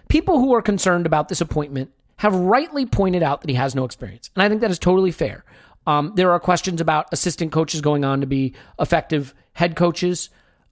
[0.09, 3.85] people who are concerned about this appointment have rightly pointed out that he has no
[3.85, 4.29] experience.
[4.35, 5.43] And I think that is totally fair.
[5.85, 10.29] Um, there are questions about assistant coaches going on to be effective head coaches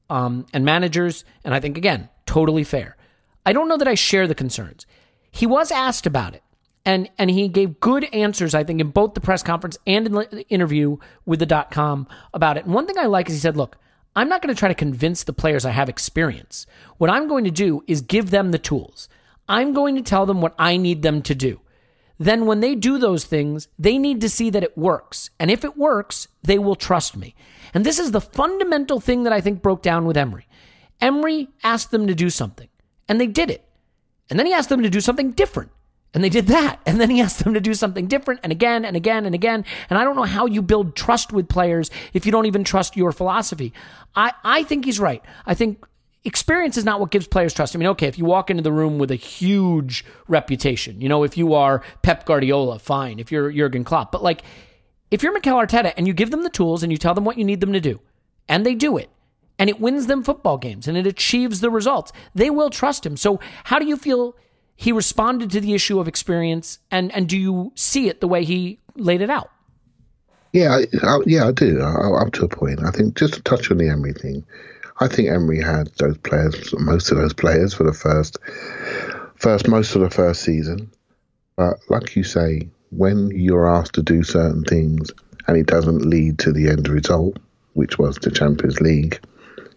[0.10, 1.24] um, and managers.
[1.44, 2.98] And I think, again, totally fair.
[3.46, 4.86] I don't know that I share the concerns.
[5.32, 6.44] He was asked about it.
[6.84, 10.14] And, and he gave good answers, I think, in both the press conference and in
[10.14, 12.66] the interview with the dot com about it.
[12.66, 13.78] And one thing I like is he said, look,
[14.16, 16.66] I'm not going to try to convince the players I have experience.
[16.98, 19.10] What I'm going to do is give them the tools.
[19.50, 21.60] I'm going to tell them what I need them to do.
[22.18, 25.32] Then, when they do those things, they need to see that it works.
[25.38, 27.36] And if it works, they will trust me.
[27.74, 30.48] And this is the fundamental thing that I think broke down with Emery.
[31.02, 32.70] Emery asked them to do something,
[33.10, 33.68] and they did it.
[34.30, 35.72] And then he asked them to do something different.
[36.16, 36.80] And they did that.
[36.86, 39.66] And then he asked them to do something different and again and again and again.
[39.90, 42.96] And I don't know how you build trust with players if you don't even trust
[42.96, 43.74] your philosophy.
[44.16, 45.22] I, I think he's right.
[45.46, 45.86] I think
[46.24, 47.76] experience is not what gives players trust.
[47.76, 51.24] I mean, okay, if you walk into the room with a huge reputation, you know,
[51.24, 53.20] if you are Pep Guardiola, fine.
[53.20, 54.42] If you're Jurgen Klopp, but like,
[55.12, 57.38] if you're Mikel Arteta and you give them the tools and you tell them what
[57.38, 58.00] you need them to do,
[58.48, 59.10] and they do it,
[59.60, 63.18] and it wins them football games and it achieves the results, they will trust him.
[63.18, 64.36] So, how do you feel
[64.76, 68.44] he responded to the issue of experience, and and do you see it the way
[68.44, 69.50] he laid it out?
[70.52, 71.82] Yeah, I, yeah, I do.
[71.82, 72.82] I, up to a point.
[72.84, 74.46] I think just to touch on the Emery thing,
[75.02, 78.38] I think Emery had those players, most of those players, for the first,
[79.36, 80.90] first most of the first season.
[81.58, 85.12] But like you say, when you're asked to do certain things
[85.48, 87.38] and it doesn't lead to the end result,
[87.74, 89.20] which was the Champions League,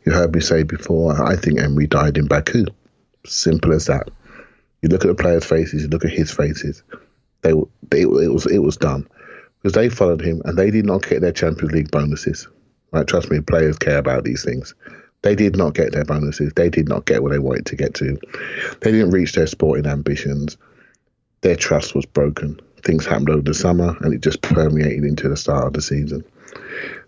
[0.04, 1.20] you heard me say before.
[1.20, 2.66] I think Emery died in Baku.
[3.26, 4.08] Simple as that.
[4.82, 6.82] You look at the players' faces, you look at his faces.
[7.42, 7.52] They,
[7.90, 9.08] they it was it was done
[9.60, 12.48] because they followed him and they did not get their Champions League bonuses.
[13.06, 14.74] Trust me, players care about these things.
[15.22, 16.52] They did not get their bonuses.
[16.54, 18.18] They did not get what they wanted to get to.
[18.80, 20.56] They didn't reach their sporting ambitions.
[21.40, 22.60] Their trust was broken.
[22.84, 26.24] Things happened over the summer, and it just permeated into the start of the season.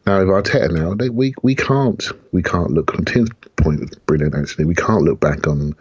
[0.06, 2.92] Now, with Arteta, now they, we we can't we can't look.
[3.06, 4.35] Tim's point was brilliant.
[4.35, 5.74] Actually, we can't look back on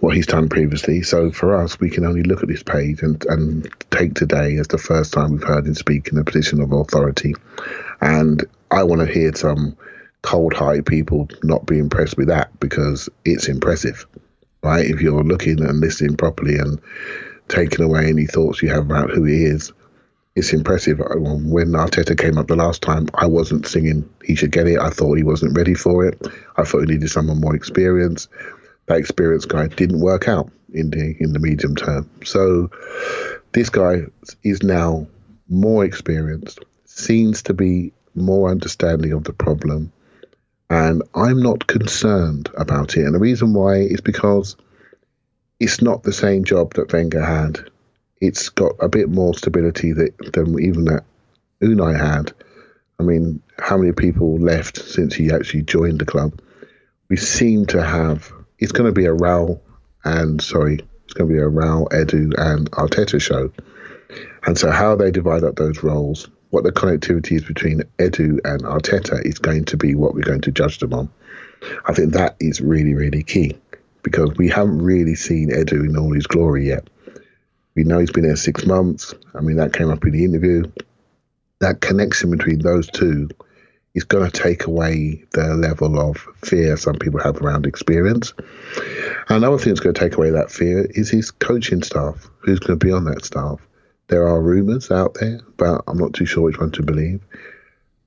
[0.00, 1.02] what he's done previously.
[1.02, 4.68] So for us, we can only look at this page and, and take today as
[4.68, 7.34] the first time we've heard him speak in a position of authority.
[8.00, 9.76] And I want to hear some
[10.22, 14.06] cold hearted people not be impressed with that because it's impressive,
[14.62, 14.84] right?
[14.84, 16.80] If you're looking and listening properly and
[17.48, 19.72] taking away any thoughts you have about who he is,
[20.34, 20.98] it's impressive.
[20.98, 24.78] When Arteta came up the last time, I wasn't singing he should get it.
[24.78, 26.26] I thought he wasn't ready for it.
[26.56, 28.30] I thought he needed someone more experienced
[28.86, 32.08] that experienced guy didn't work out in the in the medium term.
[32.24, 32.70] So
[33.52, 34.02] this guy
[34.42, 35.06] is now
[35.48, 39.92] more experienced, seems to be more understanding of the problem,
[40.70, 43.04] and I'm not concerned about it.
[43.04, 44.56] And the reason why is because
[45.62, 47.70] it's not the same job that Wenger had.
[48.20, 51.04] It's got a bit more stability that, than even that
[51.62, 52.32] Unai had.
[52.98, 56.40] I mean, how many people left since he actually joined the club?
[57.08, 58.32] We seem to have.
[58.62, 59.60] It's going to be a Raul
[60.04, 63.52] and sorry, it's going to be a Raul, Edu, and Arteta show.
[64.46, 68.62] And so, how they divide up those roles, what the connectivity is between Edu and
[68.62, 71.10] Arteta is going to be what we're going to judge them on.
[71.86, 73.56] I think that is really, really key
[74.02, 76.88] because we haven't really seen Edu in all his glory yet.
[77.74, 79.14] We know he's been there six months.
[79.34, 80.70] I mean, that came up in the interview.
[81.60, 83.28] That connection between those two
[83.94, 88.32] is going to take away the level of fear some people have around experience.
[89.28, 92.30] Another thing that's going to take away that fear is his coaching staff.
[92.40, 93.60] Who's going to be on that staff?
[94.08, 97.20] There are rumours out there, but I'm not too sure which one to believe.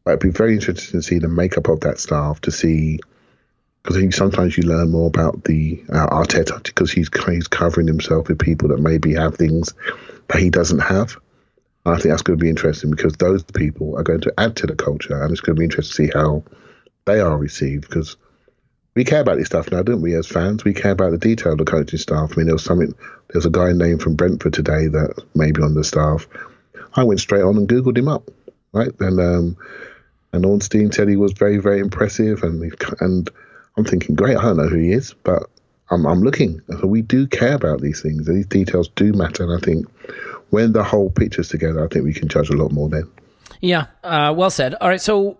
[0.03, 2.99] But it'd be very interesting to see the makeup of that staff to see
[3.85, 7.85] because I think sometimes you learn more about the uh, Arteta because he's he's covering
[7.85, 9.75] himself with people that maybe have things
[10.27, 11.17] that he doesn't have.
[11.85, 14.67] I think that's going to be interesting because those people are going to add to
[14.67, 16.43] the culture, and it's going to be interesting to see how
[17.05, 18.17] they are received because
[18.95, 20.15] we care about this stuff now, don't we?
[20.15, 22.31] As fans, we care about the detail of the coaching staff.
[22.31, 22.93] I mean, there was something.
[23.29, 26.27] There's a guy named from Brentford today that may be on the staff.
[26.95, 28.29] I went straight on and googled him up,
[28.71, 28.91] right?
[28.99, 29.57] And um,
[30.33, 33.29] and Ornstein said he was very, very impressive, and and
[33.77, 35.43] I'm thinking, great, I don't know who he is, but
[35.89, 36.61] I'm, I'm looking.
[36.79, 38.25] So we do care about these things.
[38.25, 39.43] These details do matter.
[39.43, 39.87] And I think
[40.49, 43.09] when the whole picture's together, I think we can judge a lot more then.
[43.61, 44.75] Yeah, uh, well said.
[44.75, 45.37] All right, so,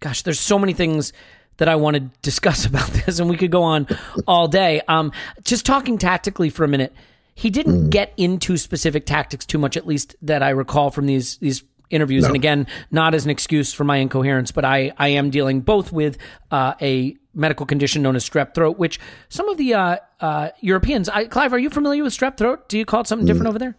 [0.00, 1.12] gosh, there's so many things
[1.58, 3.86] that I want to discuss about this, and we could go on
[4.26, 4.82] all day.
[4.88, 5.12] Um,
[5.44, 6.94] just talking tactically for a minute,
[7.34, 7.90] he didn't mm.
[7.90, 12.22] get into specific tactics too much, at least that I recall from these these interviews.
[12.22, 12.28] No.
[12.28, 15.92] And again, not as an excuse for my incoherence, but I I am dealing both
[15.92, 16.18] with
[16.50, 21.08] uh, a medical condition known as strep throat, which some of the uh, uh, Europeans,
[21.08, 22.68] I, Clive, are you familiar with strep throat?
[22.68, 23.50] Do you call it something different mm.
[23.50, 23.76] over there?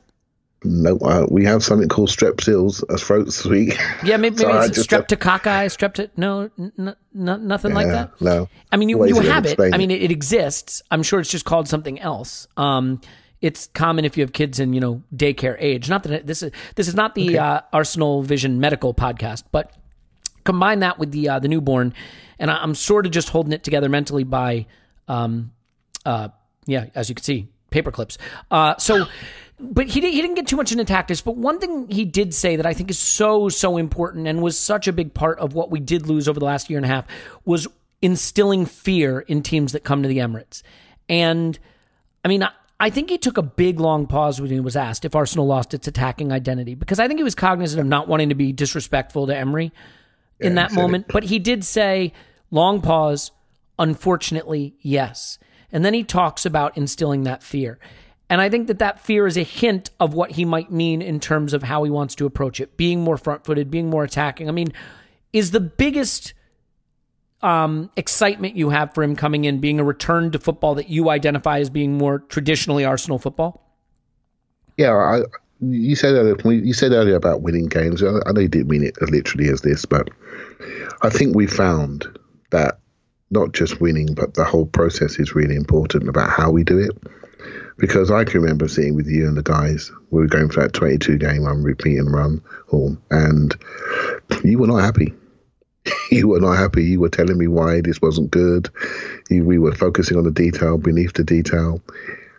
[0.63, 3.77] No, uh, we have something called strep strepsils, a throat sweet.
[4.03, 6.09] Yeah, maybe, maybe it's streptococci, strepto.
[6.17, 8.19] No, n- n- nothing yeah, like that.
[8.19, 8.49] No.
[8.71, 9.59] I mean, you, you have it.
[9.59, 10.81] I mean, it, it, exists.
[10.89, 12.47] I'm sure it's just called something else.
[12.57, 13.01] Um,
[13.39, 15.89] it's common if you have kids in you know daycare age.
[15.89, 17.37] Not that it, this is this is not the okay.
[17.37, 19.71] uh, Arsenal Vision medical podcast, but
[20.43, 21.93] combine that with the uh, the newborn,
[22.39, 24.65] and I, am sort of just holding it together mentally by,
[25.07, 25.51] um,
[26.03, 26.29] uh,
[26.65, 28.17] yeah, as you can see, paper clips.
[28.49, 29.05] Uh, so.
[29.59, 31.21] But he, he didn't get too much into tactics.
[31.21, 34.57] But one thing he did say that I think is so, so important and was
[34.57, 36.89] such a big part of what we did lose over the last year and a
[36.89, 37.05] half
[37.43, 37.67] was
[38.01, 40.61] instilling fear in teams that come to the Emirates.
[41.09, 41.57] And
[42.23, 45.05] I mean, I, I think he took a big long pause when he was asked
[45.05, 48.29] if Arsenal lost its attacking identity because I think he was cognizant of not wanting
[48.29, 49.71] to be disrespectful to Emery
[50.39, 51.05] in yeah, that moment.
[51.09, 51.13] It.
[51.13, 52.13] But he did say,
[52.51, 53.31] long pause,
[53.79, 55.39] unfortunately, yes.
[55.71, 57.79] And then he talks about instilling that fear.
[58.29, 61.19] And I think that that fear is a hint of what he might mean in
[61.19, 64.49] terms of how he wants to approach it, being more front footed, being more attacking.
[64.49, 64.73] I mean,
[65.31, 66.33] is the biggest
[67.41, 71.09] um, excitement you have for him coming in being a return to football that you
[71.09, 73.63] identify as being more traditionally Arsenal football?
[74.75, 75.21] Yeah, I,
[75.61, 78.03] you said earlier, you said earlier about winning games.
[78.03, 80.09] I know you didn't mean it literally as this, but
[81.01, 82.05] I think we found
[82.51, 82.79] that
[83.29, 86.91] not just winning, but the whole process is really important about how we do it.
[87.77, 90.73] Because I can remember sitting with you and the guys, we were going for that
[90.73, 93.55] 22 game unrepeat and run home, and
[94.43, 95.13] you were not happy.
[96.11, 96.83] you were not happy.
[96.83, 98.69] You were telling me why this wasn't good.
[99.29, 101.81] You, we were focusing on the detail beneath the detail,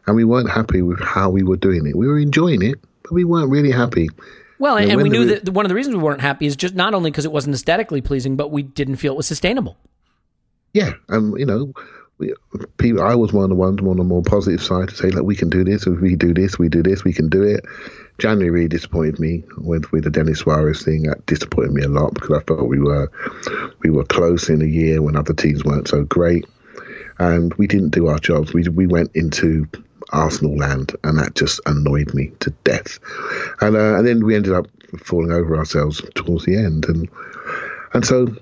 [0.06, 1.96] and we weren't happy with how we were doing it.
[1.96, 4.08] We were enjoying it, but we weren't really happy.
[4.58, 6.74] Well, and, and we knew that one of the reasons we weren't happy is just
[6.74, 9.76] not only because it wasn't aesthetically pleasing, but we didn't feel it was sustainable.
[10.74, 11.72] Yeah, and um, you know,
[12.18, 12.34] we,
[12.78, 15.24] people, I was one of the ones on the more positive side to say, like,
[15.24, 15.86] we can do this.
[15.86, 17.64] If we do this, we do this, we can do it.
[18.18, 21.04] January really disappointed me with with the Denis Suarez thing.
[21.04, 23.10] That disappointed me a lot because I felt we were
[23.82, 26.44] we were close in a year when other teams weren't so great,
[27.20, 28.52] and we didn't do our jobs.
[28.52, 29.68] We we went into
[30.10, 32.98] Arsenal land, and that just annoyed me to death.
[33.60, 34.66] And uh, and then we ended up
[34.98, 37.08] falling over ourselves towards the end, and
[37.94, 38.34] and so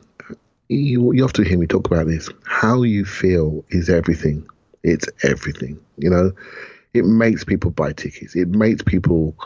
[0.68, 2.28] you you often hear me talk about this.
[2.44, 4.46] How you feel is everything.
[4.82, 5.78] It's everything.
[5.98, 6.32] You know,
[6.94, 8.34] it makes people buy tickets.
[8.34, 9.36] It makes people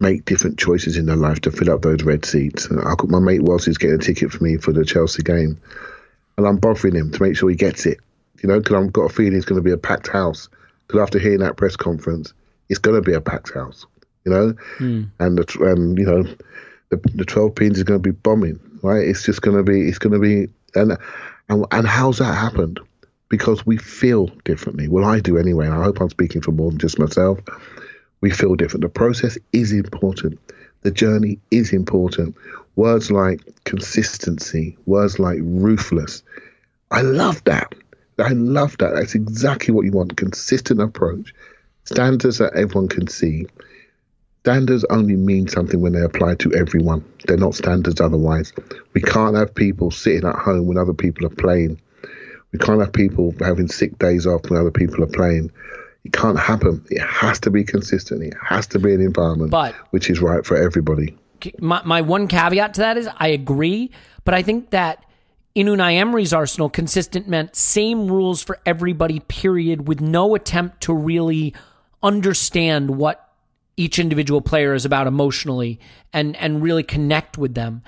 [0.00, 2.68] make different choices in their life to fill up those red seats.
[2.70, 5.60] I got my mate whilst he's getting a ticket for me for the Chelsea game,
[6.36, 7.98] and I'm bothering him to make sure he gets it.
[8.42, 10.48] You know, because I've got a feeling it's going to be a packed house.
[10.86, 12.32] Because after hearing that press conference,
[12.68, 13.84] it's going to be a packed house.
[14.24, 15.10] you know, mm.
[15.18, 16.22] and the and you know
[16.90, 19.06] the the twelve pins is going to be bombing, right?
[19.06, 20.96] It's just going to be it's going to be and
[21.48, 22.80] and and how's that happened?
[23.28, 24.88] Because we feel differently.
[24.88, 27.38] Well, I do anyway, and I hope I'm speaking for more than just myself.
[28.20, 28.82] We feel different.
[28.82, 30.38] The process is important.
[30.82, 32.36] The journey is important.
[32.76, 36.22] Words like consistency, words like ruthless.
[36.90, 37.74] I love that.
[38.18, 38.94] I love that.
[38.94, 40.16] That's exactly what you want.
[40.16, 41.34] Consistent approach.
[41.84, 43.46] Standards that everyone can see.
[44.48, 47.04] Standards only mean something when they apply to everyone.
[47.26, 48.54] They're not standards otherwise.
[48.94, 51.78] We can't have people sitting at home when other people are playing.
[52.52, 55.52] We can't have people having sick days off when other people are playing.
[56.04, 56.82] It can't happen.
[56.88, 58.22] It has to be consistent.
[58.22, 61.14] It has to be an environment but, which is right for everybody.
[61.58, 63.90] My, my one caveat to that is I agree,
[64.24, 65.04] but I think that
[65.54, 70.94] in Unai Emery's Arsenal, consistent meant same rules for everybody, period, with no attempt to
[70.94, 71.54] really
[72.02, 73.27] understand what
[73.78, 75.80] each individual player is about emotionally
[76.12, 77.82] and and really connect with them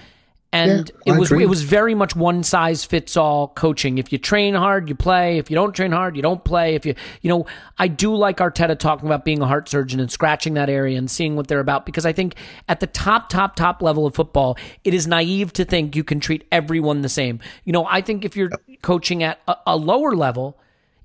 [0.53, 3.99] and yeah, it was it was very much one size fits all coaching.
[3.99, 5.39] If you train hard, you play.
[5.39, 6.75] If you don't train hard, you don't play.
[6.75, 7.47] If you you know,
[7.79, 11.09] I do like Arteta talking about being a heart surgeon and scratching that area and
[11.09, 12.35] seeing what they're about because I think
[12.69, 16.19] at the top top top level of football, it is naive to think you can
[16.19, 17.39] treat everyone the same.
[17.65, 18.51] You know, I think if you're
[18.83, 20.59] coaching at a, a lower level,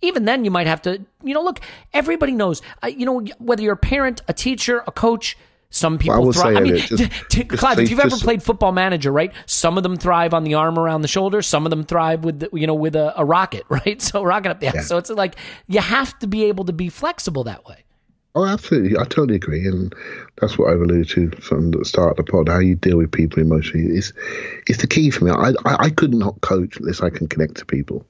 [0.06, 1.60] even then you might have to, you know, look,
[1.94, 5.38] everybody knows, uh, you know, whether you're a parent, a teacher, a coach,
[5.76, 6.56] some people thrive.
[6.56, 9.34] I mean, just, t- t- Clive, if you've ever played Football Manager, right?
[9.46, 11.42] Some of them thrive on the arm around the shoulder.
[11.42, 14.02] Some of them thrive with, the, you know, with a, a, rocket, right?
[14.02, 14.82] So rocket up the yeah.
[14.82, 15.36] So it's like
[15.68, 17.84] you have to be able to be flexible that way.
[18.36, 18.98] Oh, absolutely.
[18.98, 19.94] I totally agree, and
[20.42, 22.50] that's what I've alluded to from the start of the pod.
[22.50, 24.12] How you deal with people emotionally is
[24.68, 25.32] is the key for me.
[25.32, 28.06] I I, I could not coach unless I can connect to people.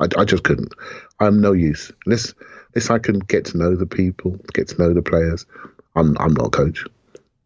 [0.00, 0.72] I, I just couldn't.
[1.20, 2.34] I'm no use unless
[2.74, 5.46] unless I can get to know the people, get to know the players.
[5.94, 6.84] I'm I'm not a coach.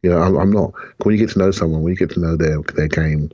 [0.02, 0.74] You know, I'm, I'm, not.
[1.02, 3.30] When you get to know someone, when you get to know their their game,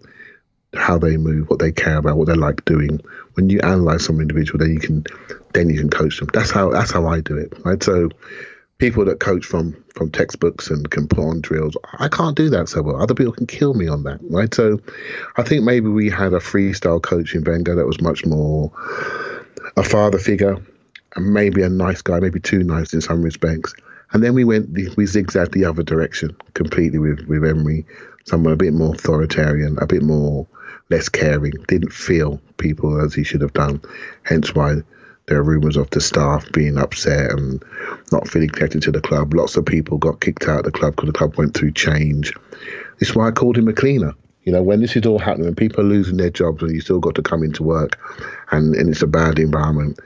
[0.75, 3.01] how they move, what they care about, what they like doing,
[3.35, 5.05] when you analyze some individual, then you can
[5.53, 6.29] then you can coach them.
[6.33, 7.53] That's how that's how I do it.
[7.65, 7.83] Right.
[7.83, 8.11] So
[8.81, 12.69] people that coach from from textbooks and can put on drills, I can't do that
[12.69, 13.01] so well.
[13.01, 14.19] Other people can kill me on that.
[14.23, 14.53] Right.
[14.53, 14.81] So
[15.37, 18.73] I think maybe we had a freestyle coach in Wenger that was much more
[19.77, 20.57] a father figure
[21.15, 23.75] and maybe a nice guy, maybe too nice in some respects.
[24.13, 27.87] And then we went, we zigzagged the other direction completely with, with Emery,
[28.25, 30.49] someone a bit more authoritarian, a bit more
[30.89, 33.81] less caring, didn't feel people as he should have done.
[34.25, 34.79] Hence why
[35.31, 37.63] there are rumours of the staff being upset and
[38.11, 39.33] not feeling connected to the club.
[39.33, 42.35] Lots of people got kicked out of the club because the club went through change.
[42.99, 44.13] Is why I called him a cleaner.
[44.43, 46.81] You know, when this is all happening, and people are losing their jobs and you
[46.81, 47.97] still got to come into work
[48.51, 50.01] and, and it's a bad environment,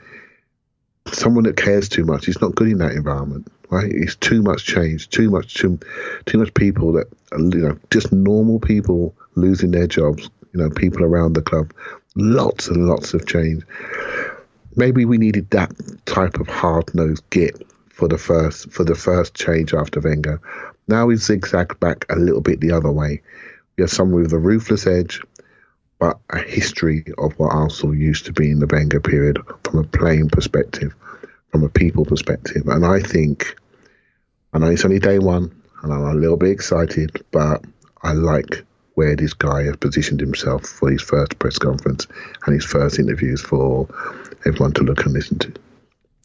[1.11, 3.91] someone that cares too much is not good in that environment right?
[3.91, 5.79] It's too much change, too much, too,
[6.25, 10.29] too much people that you know, just normal people losing their jobs.
[10.53, 11.73] You know, people around the club,
[12.15, 13.63] lots and lots of change.
[14.75, 15.71] Maybe we needed that
[16.05, 20.41] type of hard nosed git for the first for the first change after Wenger.
[20.87, 23.21] Now we zigzag back a little bit the other way.
[23.77, 25.21] We have someone with a ruthless edge,
[25.99, 29.83] but a history of what Arsenal used to be in the Wenger period from a
[29.83, 30.93] playing perspective
[31.55, 32.67] from a people perspective.
[32.67, 33.55] And I think,
[34.51, 37.63] I know it's only day one, and I'm a little bit excited, but
[38.03, 42.07] I like where this guy has positioned himself for his first press conference
[42.45, 43.87] and his first interviews for
[44.45, 45.53] everyone to look and listen to.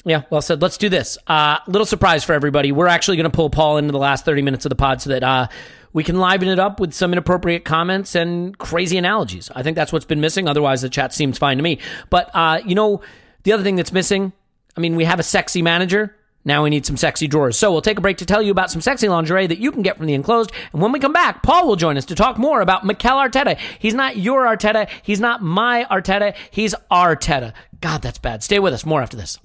[0.05, 0.63] Yeah, well said.
[0.63, 1.19] Let's do this.
[1.27, 2.73] Uh, little surprise for everybody.
[2.73, 5.11] We're actually going to pull Paul into the last 30 minutes of the pod so
[5.11, 5.49] that uh,
[5.93, 9.51] we can liven it up with some inappropriate comments and crazy analogies.
[9.55, 10.49] I think that's what's been missing.
[10.49, 11.81] Otherwise, the chat seems fine to me.
[12.09, 13.03] But, uh, you know,
[13.43, 14.33] the other thing that's missing
[14.77, 16.17] I mean, we have a sexy manager.
[16.45, 17.59] Now we need some sexy drawers.
[17.59, 19.83] So we'll take a break to tell you about some sexy lingerie that you can
[19.83, 20.53] get from the enclosed.
[20.73, 23.59] And when we come back, Paul will join us to talk more about Mikel Arteta.
[23.79, 24.89] He's not your Arteta.
[25.03, 26.35] He's not my Arteta.
[26.51, 27.53] He's Arteta.
[27.81, 28.43] God, that's bad.
[28.43, 28.87] Stay with us.
[28.87, 29.39] More after this.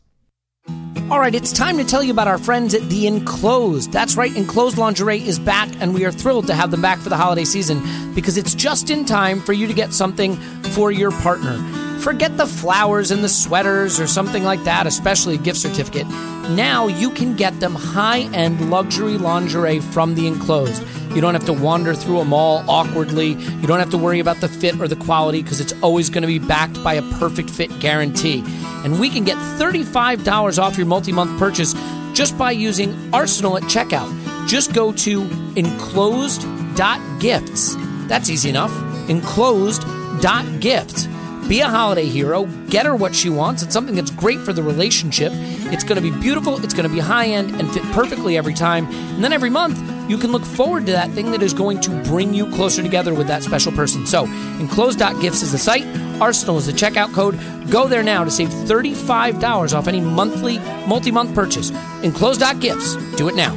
[1.11, 3.91] All right, it's time to tell you about our friends at The Enclosed.
[3.91, 7.09] That's right, Enclosed Lingerie is back, and we are thrilled to have them back for
[7.09, 7.83] the holiday season
[8.15, 10.35] because it's just in time for you to get something
[10.71, 11.63] for your partner.
[12.05, 16.05] Forget the flowers and the sweaters or something like that, especially a gift certificate.
[16.51, 20.83] Now you can get them high end luxury lingerie from the enclosed.
[21.15, 23.29] You don't have to wander through a mall awkwardly.
[23.29, 26.21] You don't have to worry about the fit or the quality because it's always going
[26.21, 28.43] to be backed by a perfect fit guarantee.
[28.83, 31.73] And we can get $35 off your multi month purchase
[32.13, 34.47] just by using Arsenal at checkout.
[34.47, 35.23] Just go to
[35.55, 37.75] enclosed.gifts.
[38.07, 38.71] That's easy enough.
[39.09, 41.14] Enclosed.gifts.
[41.47, 42.45] Be a holiday hero.
[42.69, 43.61] Get her what she wants.
[43.61, 45.31] It's something that's great for the relationship.
[45.33, 46.63] It's going to be beautiful.
[46.63, 48.87] It's going to be high end and fit perfectly every time.
[48.87, 49.79] And then every month,
[50.09, 53.13] you can look forward to that thing that is going to bring you closer together
[53.13, 54.07] with that special person.
[54.07, 54.25] So,
[54.59, 55.85] enclosed.gifts is the site,
[56.19, 57.39] Arsenal is the checkout code.
[57.69, 61.71] Go there now to save $35 off any monthly, multi month purchase.
[62.03, 62.95] Enclosed.gifts.
[63.15, 63.53] Do it now.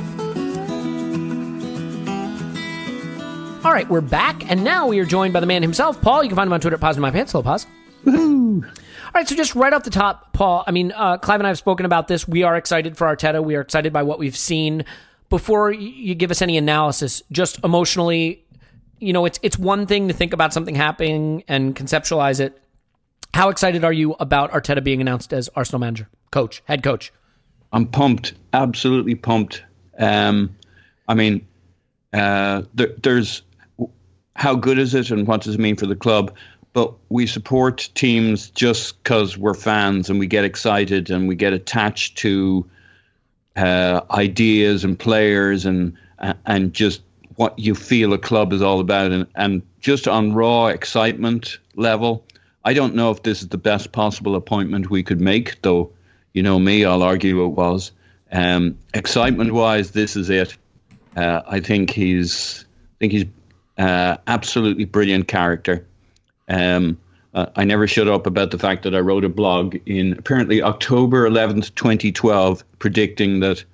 [3.64, 6.22] All right, we're back, and now we are joined by the man himself, Paul.
[6.22, 7.32] You can find him on Twitter at Pause My Pants.
[7.32, 7.66] Hello, Pause.
[8.14, 11.50] All right, so just right off the top, Paul, I mean, uh, Clive and I
[11.50, 12.28] have spoken about this.
[12.28, 13.42] We are excited for Arteta.
[13.42, 14.84] We are excited by what we've seen.
[15.30, 18.44] Before you give us any analysis, just emotionally,
[18.98, 22.60] you know, it's it's one thing to think about something happening and conceptualize it.
[23.34, 27.12] How excited are you about Arteta being announced as Arsenal manager, coach, head coach?
[27.72, 29.62] I'm pumped, absolutely pumped.
[29.98, 30.56] Um,
[31.06, 31.46] I mean,
[32.12, 33.42] uh, there, there's
[34.34, 36.34] how good is it and what does it mean for the club?
[36.72, 41.52] But we support teams just because we're fans and we get excited and we get
[41.52, 42.68] attached to
[43.56, 45.96] uh, ideas and players and
[46.46, 47.02] and just
[47.36, 52.24] what you feel a club is all about and, and just on raw excitement level.
[52.64, 55.92] I don't know if this is the best possible appointment we could make, though.
[56.32, 57.92] You know me, I'll argue it was.
[58.30, 60.56] Um, excitement wise, this is it.
[61.16, 63.24] Uh, I think he's I think he's
[63.78, 65.86] uh, absolutely brilliant character.
[66.48, 66.98] Um,
[67.34, 70.62] uh, I never shut up about the fact that I wrote a blog in apparently
[70.62, 73.64] October 11th, 2012, predicting that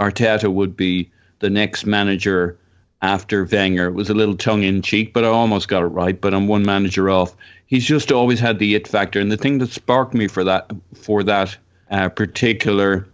[0.00, 1.10] Arteta would be
[1.40, 2.58] the next manager
[3.02, 3.86] after Wenger.
[3.86, 6.18] It was a little tongue in cheek, but I almost got it right.
[6.18, 7.36] But I'm one manager off.
[7.66, 10.70] He's just always had the it factor, and the thing that sparked me for that
[10.94, 11.56] for that
[11.90, 13.06] uh, particular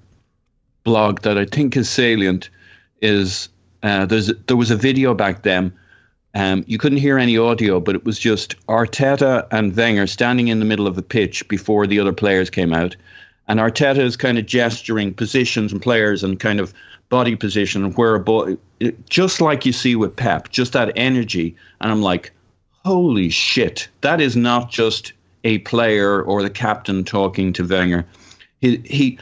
[0.84, 2.50] blog that I think is salient
[3.02, 3.48] is
[3.82, 5.72] uh, there's there was a video back then
[6.34, 10.60] um, you couldn't hear any audio, but it was just Arteta and Wenger standing in
[10.60, 12.94] the middle of the pitch before the other players came out.
[13.48, 16.72] And Arteta is kind of gesturing positions and players and kind of
[17.08, 18.56] body position and where a ball,
[19.08, 21.56] just like you see with Pep, just that energy.
[21.80, 22.32] And I'm like,
[22.84, 25.12] holy shit, that is not just
[25.42, 28.06] a player or the captain talking to Wenger.
[28.60, 29.18] He, he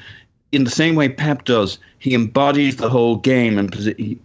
[0.53, 3.59] in the same way Pep does, he embodies the whole game.
[3.59, 3.75] And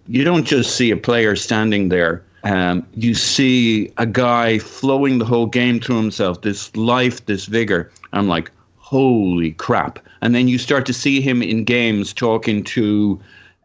[0.07, 5.25] you don't just see a player standing there um, you see a guy flowing the
[5.25, 7.91] whole game to himself, this life, this vigor.
[8.11, 9.99] I'm like, holy crap.
[10.21, 13.19] And then you start to see him in games talking to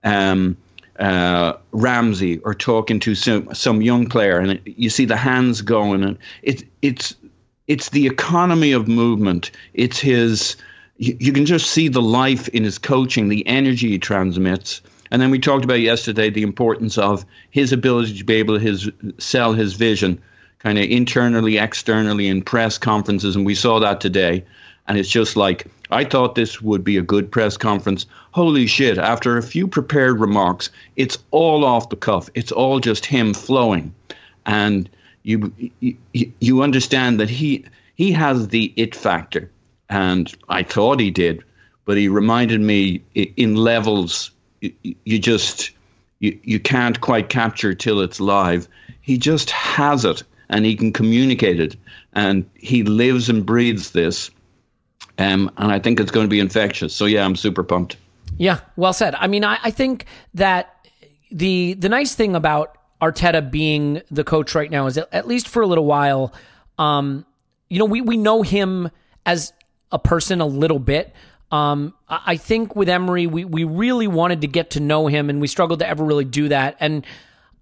[0.05, 0.57] um,
[0.99, 6.05] uh, Ramsey or talking to some, some young player, and you see the hands going.
[6.05, 7.17] And it, it's,
[7.67, 9.51] it's the economy of movement.
[9.75, 10.57] It's his,
[10.99, 14.83] you, you can just see the life in his coaching, the energy he transmits.
[15.11, 18.61] And then we talked about yesterday the importance of his ability to be able to
[18.61, 20.21] his, sell his vision
[20.59, 23.37] kind of internally, externally in press conferences.
[23.37, 24.45] And we saw that today.
[24.87, 28.07] And it's just like, I thought this would be a good press conference.
[28.33, 32.29] Holy shit, after a few prepared remarks, it's all off the cuff.
[32.35, 33.95] It's all just him flowing.
[34.47, 34.89] And
[35.23, 35.97] you, you,
[36.41, 39.51] you understand that he, he has the it factor.
[39.91, 41.45] And I thought he did,
[41.85, 44.31] but he reminded me in levels
[44.61, 45.71] you, just
[46.19, 48.69] you, you can't quite capture till it's live.
[49.01, 51.77] He just has it and he can communicate it
[52.13, 54.31] and he lives and breathes this.
[55.19, 56.95] Um, and I think it's going to be infectious.
[56.95, 57.97] So yeah, I'm super pumped.
[58.37, 59.15] Yeah, well said.
[59.15, 60.75] I mean, I, I think that
[61.31, 65.49] the the nice thing about Arteta being the coach right now is that at least
[65.49, 66.33] for a little while,
[66.79, 67.27] um,
[67.69, 68.91] you know, we we know him
[69.27, 69.53] as
[69.91, 71.13] a person a little bit,
[71.51, 75.41] um, I think with Emery, we, we really wanted to get to know him and
[75.41, 76.77] we struggled to ever really do that.
[76.81, 77.07] And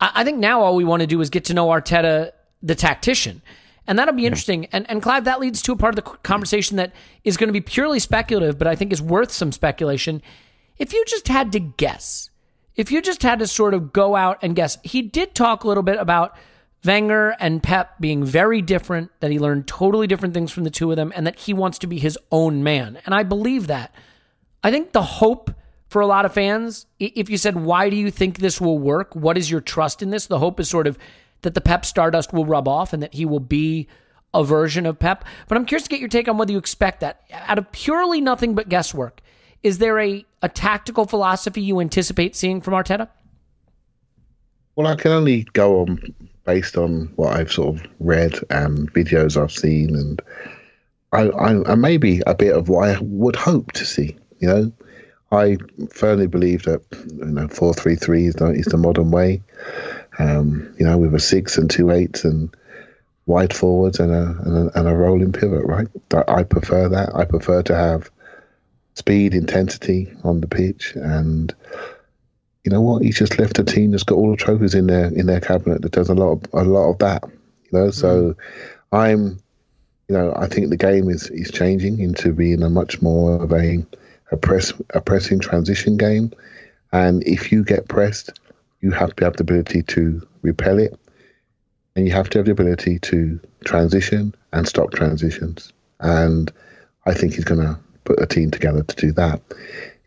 [0.01, 2.33] I, I think now all we want to do is get to know Arteta,
[2.63, 3.43] the tactician.
[3.87, 4.67] And that'll be interesting.
[4.73, 7.53] And, and Clive, that leads to a part of the conversation that is going to
[7.53, 10.21] be purely speculative, but I think is worth some speculation.
[10.79, 12.31] If you just had to guess,
[12.75, 15.69] if you just had to sort of go out and guess, he did talk a
[15.69, 16.37] little bit about
[16.87, 20.91] Wenger and Pep being very different, that he learned totally different things from the two
[20.91, 22.99] of them, and that he wants to be his own man.
[23.05, 23.95] And I believe that.
[24.63, 25.51] I think the hope
[25.89, 29.15] for a lot of fans, if you said, why do you think this will work?
[29.15, 30.27] What is your trust in this?
[30.27, 30.99] The hope is sort of
[31.43, 33.87] that the Pep Stardust will rub off and that he will be
[34.35, 35.25] a version of Pep.
[35.49, 37.23] But I'm curious to get your take on whether you expect that.
[37.31, 39.21] Out of purely nothing but guesswork,
[39.63, 43.09] is there a, a tactical philosophy you anticipate seeing from Arteta?
[44.75, 46.15] Well, I can only go on
[46.47, 50.23] based on what I've sort of read and videos I've seen, and
[51.13, 54.17] I, I, I maybe a bit of what I would hope to see.
[54.39, 54.73] You know,
[55.33, 55.59] I
[55.91, 59.43] firmly believe that you know four three three is the, is the modern way.
[60.19, 62.55] Um, you know, with a six and two eights and
[63.27, 65.89] wide forwards and a, and a, and a rolling pivot, right?
[66.29, 67.15] I prefer that.
[67.15, 68.11] I prefer to have
[68.95, 71.55] speed, intensity on the pitch, and
[72.67, 73.03] you know what?
[73.03, 75.83] He's just left a team that's got all the trophies in their in their cabinet
[75.83, 77.23] that does a lot of a lot of that.
[77.25, 78.97] You know, so mm-hmm.
[78.97, 79.23] I'm,
[80.09, 83.53] you know, I think the game is is changing into being a much more of
[83.53, 83.87] a
[84.33, 86.33] a press a pressing transition game,
[86.93, 88.41] and if you get pressed,
[88.81, 90.99] you have to have the ability to repel it,
[91.95, 95.73] and you have to have the ability to transition and stop transitions.
[96.01, 96.53] And
[97.07, 99.41] I think he's going to put a team together to do that.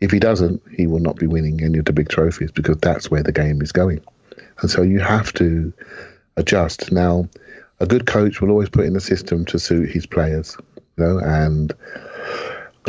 [0.00, 3.10] If he doesn't, he will not be winning any of the big trophies because that's
[3.10, 4.00] where the game is going.
[4.60, 5.72] And so you have to
[6.36, 6.90] adjust.
[6.90, 7.28] Now,
[7.80, 10.56] a good coach will always put in a system to suit his players,
[10.96, 11.72] you know, and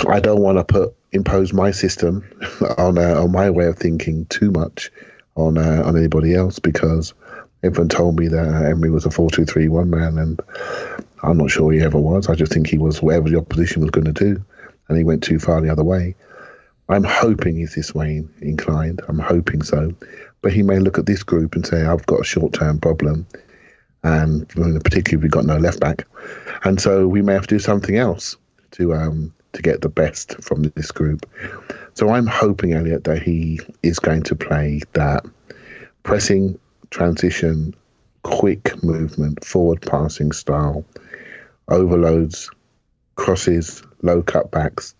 [0.07, 2.23] I don't want to put impose my system
[2.77, 4.91] on uh, on my way of thinking too much
[5.35, 7.13] on uh, on anybody else because
[7.63, 10.39] everyone told me that Emery was a four two three one man, and
[11.23, 12.29] I'm not sure he ever was.
[12.29, 14.43] I just think he was whatever the opposition was going to do,
[14.87, 16.15] and he went too far the other way.
[16.91, 19.01] I'm hoping he's this way inclined.
[19.07, 19.93] I'm hoping so.
[20.41, 23.27] But he may look at this group and say, I've got a short term problem.
[24.03, 26.07] And particularly, we've got no left back.
[26.63, 28.35] And so we may have to do something else
[28.71, 31.29] to um, to get the best from this group.
[31.93, 35.25] So I'm hoping, Elliot, that he is going to play that
[36.03, 37.75] pressing, transition,
[38.23, 40.85] quick movement, forward passing style,
[41.67, 42.49] overloads,
[43.15, 44.93] crosses, low cutbacks.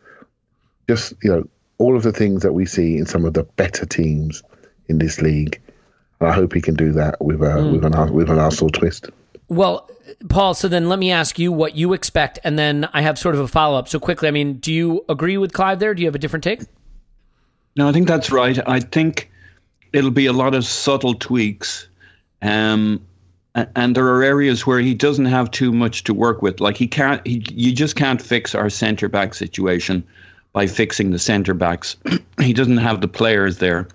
[0.88, 1.48] Just, you know,
[1.82, 4.44] all of the things that we see in some of the better teams
[4.88, 5.60] in this league.
[6.20, 7.72] And I hope he can do that with, a, mm.
[7.74, 9.10] with, an, with an Arsenal twist.
[9.48, 9.90] Well,
[10.30, 13.36] Paul, so then let me ask you what you expect, and then I have sort
[13.36, 13.90] of a follow up.
[13.90, 15.94] So quickly, I mean, do you agree with Clive there?
[15.94, 16.62] Do you have a different take?
[17.76, 18.58] No, I think that's right.
[18.68, 19.30] I think
[19.92, 21.88] it'll be a lot of subtle tweaks.
[22.42, 23.06] Um,
[23.54, 26.62] and there are areas where he doesn't have too much to work with.
[26.62, 30.06] Like he can't, he, you just can't fix our centre back situation
[30.54, 31.96] by fixing the centre backs.
[32.40, 33.88] he doesn't have the players there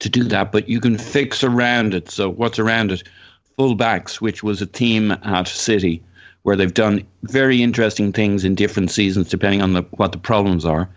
[0.00, 2.10] to do that, but you can fix around it.
[2.10, 3.02] So what's around it?
[3.56, 6.02] Full backs, which was a team at City
[6.42, 10.64] where they've done very interesting things in different seasons depending on the, what the problems
[10.64, 10.88] are.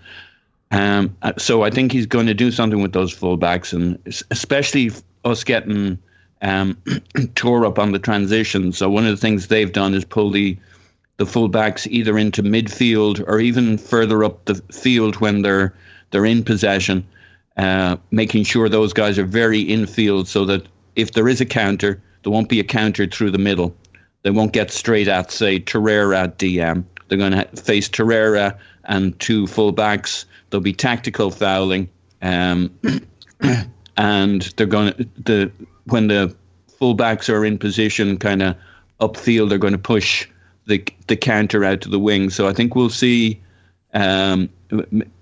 [0.69, 3.97] Um, so I think he's going to do something with those fullbacks, and
[4.29, 4.91] especially
[5.25, 5.97] us getting
[6.43, 6.77] um,
[7.35, 8.71] tore up on the transition.
[8.71, 10.57] So one of the things they've done is pull the
[11.19, 15.75] the fullbacks either into midfield or even further up the field when they're
[16.11, 17.05] they're in possession,
[17.57, 20.65] uh, making sure those guys are very infield so that
[20.95, 23.75] if there is a counter, there won't be a counter through the middle.
[24.23, 26.85] They won't get straight at say Torreira DM.
[27.09, 30.23] They're going to face Torreira and two fullbacks.
[30.49, 31.89] There'll be tactical fouling,
[32.21, 32.71] um,
[33.97, 35.51] and they're going to the
[35.83, 36.33] when the
[36.79, 38.55] fullbacks are in position, kind of
[39.01, 40.25] upfield, they're going to push
[40.69, 42.29] the the counter out to the wing.
[42.29, 43.41] So I think we'll see.
[43.93, 44.49] Um,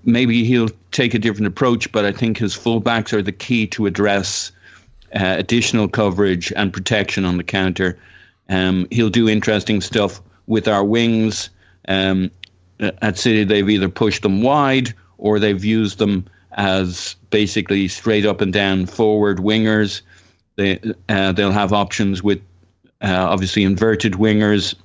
[0.04, 3.86] maybe he'll take a different approach, but I think his fullbacks are the key to
[3.86, 4.52] address
[5.16, 7.98] uh, additional coverage and protection on the counter.
[8.50, 11.50] Um, he'll do interesting stuff with our wings.
[11.88, 12.30] Um,
[12.80, 18.42] at City, they've either pushed them wide or they've used them as basically straight up
[18.42, 20.02] and down forward wingers.
[20.58, 22.42] They uh, they'll have options with
[23.02, 24.76] uh, obviously inverted wingers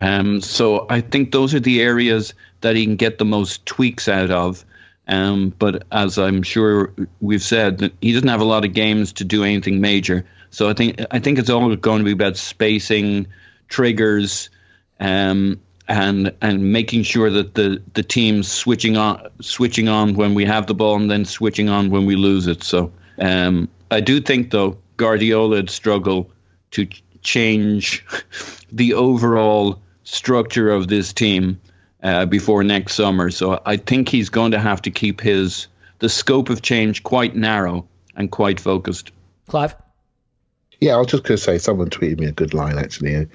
[0.00, 4.08] um, so I think those are the areas that he can get the most tweaks
[4.08, 4.64] out of.
[5.08, 9.24] Um, but as I'm sure we've said, he doesn't have a lot of games to
[9.24, 10.24] do anything major.
[10.50, 13.26] So I think I think it's all going to be about spacing,
[13.68, 14.50] triggers,
[15.00, 20.44] um, and and making sure that the the team's switching on switching on when we
[20.44, 22.62] have the ball and then switching on when we lose it.
[22.62, 26.30] So um, I do think though Guardiola would struggle
[26.72, 26.86] to
[27.22, 28.04] change
[28.72, 29.80] the overall
[30.10, 31.60] structure of this team
[32.02, 33.30] uh, before next summer.
[33.30, 37.36] So I think he's going to have to keep his the scope of change quite
[37.36, 37.86] narrow
[38.16, 39.12] and quite focused.
[39.48, 39.74] Clive.
[40.80, 43.28] Yeah, I was just going to say someone tweeted me a good line actually.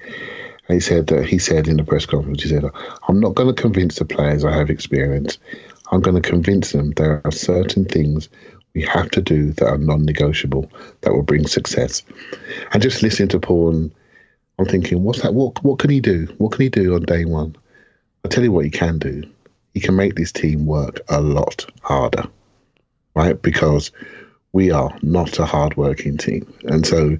[0.68, 2.64] He said uh, he said in the press conference, he said,
[3.08, 5.38] "I'm not going to convince the players I have experience.
[5.92, 8.28] I'm going to convince them there are certain things
[8.74, 10.70] we have to do that are non-negotiable
[11.02, 12.02] that will bring success."
[12.72, 13.90] And just listening to Paul and
[14.58, 15.34] I'm thinking, what's that?
[15.34, 16.26] What what can he do?
[16.38, 17.56] What can he do on day one?
[18.24, 19.22] I'll tell you what he can do.
[19.74, 22.24] He can make this team work a lot harder,
[23.14, 23.40] right?
[23.40, 23.92] Because
[24.52, 27.18] we are not a hard-working team, and so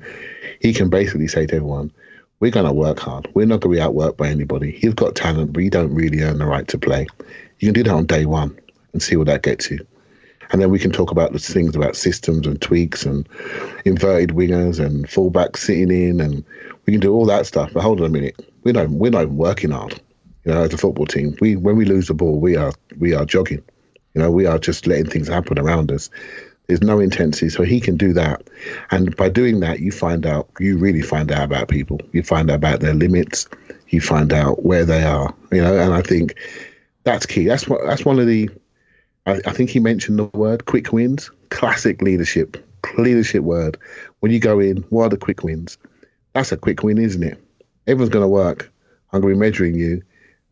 [0.61, 1.93] he can basically say to everyone,
[2.41, 3.29] "We're going to work hard.
[3.35, 4.71] We're not going to be outworked by anybody.
[4.71, 7.07] He's got talent, but you don't really earn the right to play.
[7.59, 8.59] You can do that on day one
[8.95, 9.87] and see what that gets you."
[10.51, 13.29] And then we can talk about the things about systems and tweaks and
[13.85, 16.45] inverted wingers and fullbacks sitting in, and
[16.87, 17.73] we can do all that stuff.
[17.73, 20.01] But hold on a minute, we're not we're not even working hard.
[20.45, 23.15] You know, as a football team, we when we lose the ball, we are we
[23.15, 23.63] are jogging.
[24.15, 26.09] You know, we are just letting things happen around us.
[26.67, 28.49] There's no intensity, so he can do that.
[28.91, 32.01] And by doing that, you find out, you really find out about people.
[32.13, 33.47] You find out about their limits.
[33.89, 35.33] You find out where they are.
[35.53, 36.37] You know, and I think
[37.05, 37.45] that's key.
[37.45, 37.83] That's what.
[37.85, 38.51] That's one of the.
[39.27, 41.31] I, I think he mentioned the word quick wins.
[41.51, 42.57] Classic leadership.
[42.99, 43.79] Leadership word.
[44.21, 45.79] When you go in, what are the quick wins?
[46.37, 47.43] That's a quick win, isn't it?
[47.87, 48.71] Everyone's going to work.
[49.13, 50.03] I'm going to be measuring you,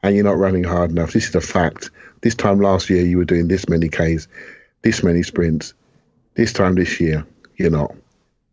[0.02, 1.12] and you're not running hard enough.
[1.12, 1.90] This is a fact.
[2.22, 4.26] This time last year, you were doing this many Ks,
[4.82, 5.74] this many sprints
[6.34, 7.26] this time this year,
[7.56, 7.94] you're not.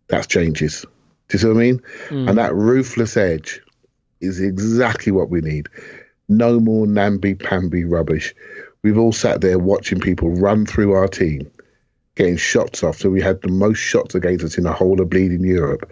[0.08, 0.82] That's changes.
[0.82, 0.88] Do
[1.34, 1.82] you see what I mean?
[2.10, 2.30] Mm.
[2.30, 3.62] And that ruthless edge
[4.20, 5.68] is exactly what we need.
[6.30, 8.36] No more namby pamby rubbish.
[8.84, 11.50] We've all sat there watching people run through our team,
[12.16, 12.98] getting shots off.
[12.98, 15.92] So we had the most shots against us in the whole of bleeding Europe.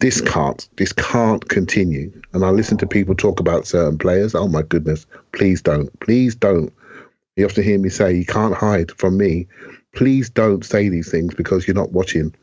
[0.00, 0.68] This can't.
[0.76, 2.12] This can't continue.
[2.32, 4.34] And I listen to people talk about certain players.
[4.34, 5.06] Oh my goodness!
[5.32, 5.88] Please don't.
[6.00, 6.72] Please don't.
[7.36, 9.48] You to hear me say you can't hide from me
[9.94, 12.34] please don't say these things because you're not watching.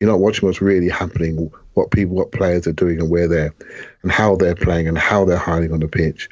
[0.00, 3.54] You're not watching what's really happening, what people, what players are doing, and where they're,
[4.02, 6.28] and how they're playing, and how they're hiding on the pitch.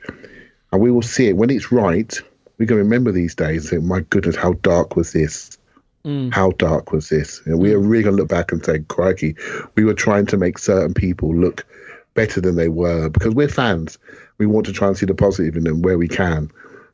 [0.73, 2.21] And we will see it when it's right.
[2.59, 5.57] We can remember these days and "My goodness, how dark was this?
[6.05, 6.33] Mm.
[6.33, 9.37] How dark was this?" And we are really going to look back and say, "Crikey,
[9.75, 11.67] we were trying to make certain people look
[12.15, 13.99] better than they were because we're fans.
[14.39, 16.51] We want to try and see the positive in them where we can."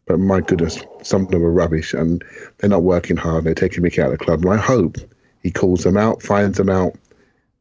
[0.07, 2.25] But my goodness, some of them are rubbish and
[2.59, 3.45] they're not working hard.
[3.45, 4.45] They're taking Mickey out of the club.
[4.45, 4.97] And I hope
[5.43, 6.95] he calls them out, finds them out,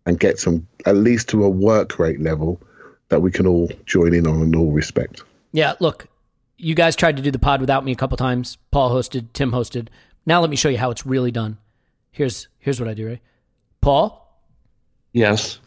[0.05, 2.61] and gets them at least to a work rate level
[3.09, 5.23] that we can all join in on and all respect.
[5.51, 6.07] Yeah, look,
[6.57, 8.57] you guys tried to do the pod without me a couple times.
[8.71, 9.87] Paul hosted, Tim hosted.
[10.25, 11.57] Now let me show you how it's really done.
[12.11, 13.21] Here's here's what I do, right?
[13.81, 14.21] Paul?
[15.13, 15.59] Yes.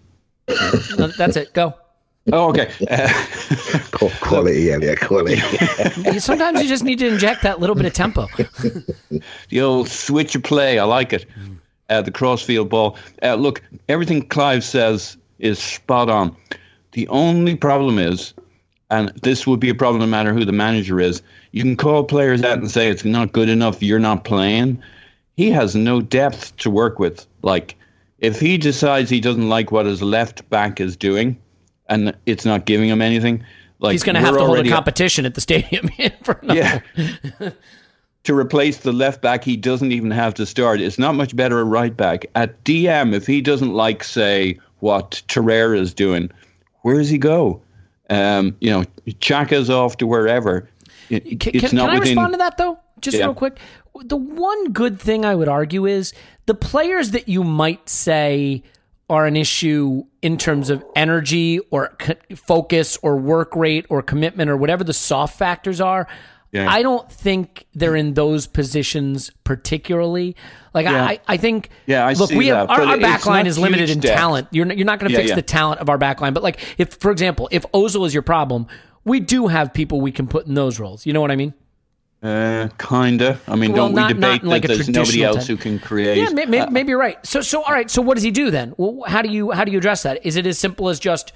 [0.46, 1.54] That's it.
[1.54, 1.74] Go.
[2.32, 2.70] Oh, okay.
[4.20, 5.36] quality, Elliot, quality.
[6.18, 8.26] Sometimes you just need to inject that little bit of tempo.
[9.48, 11.26] the old switch of play, I like it.
[11.88, 12.98] Uh, the crossfield ball.
[13.22, 16.36] Uh, look, everything Clive says is spot on.
[16.92, 18.34] The only problem is,
[18.90, 21.22] and this would be a problem no matter who the manager is,
[21.52, 24.82] you can call players out and say it's not good enough, you're not playing.
[25.36, 27.26] He has no depth to work with.
[27.42, 27.76] Like,
[28.18, 31.38] if he decides he doesn't like what his left back is doing,
[31.88, 33.44] and it's not giving him anything.
[33.78, 35.88] Like he's going to have to hold a competition at the stadium.
[36.42, 36.80] yeah.
[38.24, 40.80] to replace the left back, he doesn't even have to start.
[40.80, 42.26] It's not much better at right back.
[42.34, 46.30] At DM, if he doesn't like, say, what Torreira is doing,
[46.82, 47.62] where does he go?
[48.08, 50.68] Um, you know, Xhaka's off to wherever.
[51.10, 52.78] It, can, can, can I respond to that though?
[53.00, 53.24] Just yeah.
[53.24, 53.58] real quick.
[54.04, 56.12] The one good thing I would argue is
[56.46, 58.62] the players that you might say
[59.10, 61.96] are an issue in terms of energy or
[62.36, 66.06] focus or work rate or commitment or whatever the soft factors are.
[66.52, 66.70] Yeah.
[66.70, 70.34] I don't think they're in those positions particularly.
[70.72, 71.04] Like yeah.
[71.04, 71.68] I, I think.
[71.86, 74.16] Yeah, I look, we have that, our, our backline is limited in depth.
[74.16, 74.48] talent.
[74.50, 76.32] You're you're not going to yeah, fix the talent of our backline.
[76.32, 78.66] But like, if for example, if Ozil is your problem,
[79.04, 81.04] we do have people we can put in those roles.
[81.04, 81.52] You know what I mean?
[82.20, 83.38] Uh, kinda.
[83.46, 86.18] I mean, well, don't not, we debate like that there's nobody else who can create?
[86.18, 87.24] Yeah, maybe, uh, maybe, you're right.
[87.24, 87.88] So, so all right.
[87.88, 88.74] So, what does he do then?
[88.76, 90.26] Well, how do you how do you address that?
[90.26, 91.32] Is it as simple as just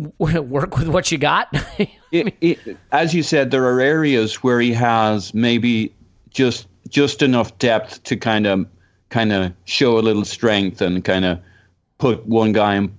[0.18, 1.48] work with what you got?
[2.12, 5.92] it, it, as you said, there are areas where he has maybe
[6.30, 8.66] just just enough depth to kind of
[9.08, 11.40] kind of show a little strength and kind of
[11.98, 12.96] put one guy in,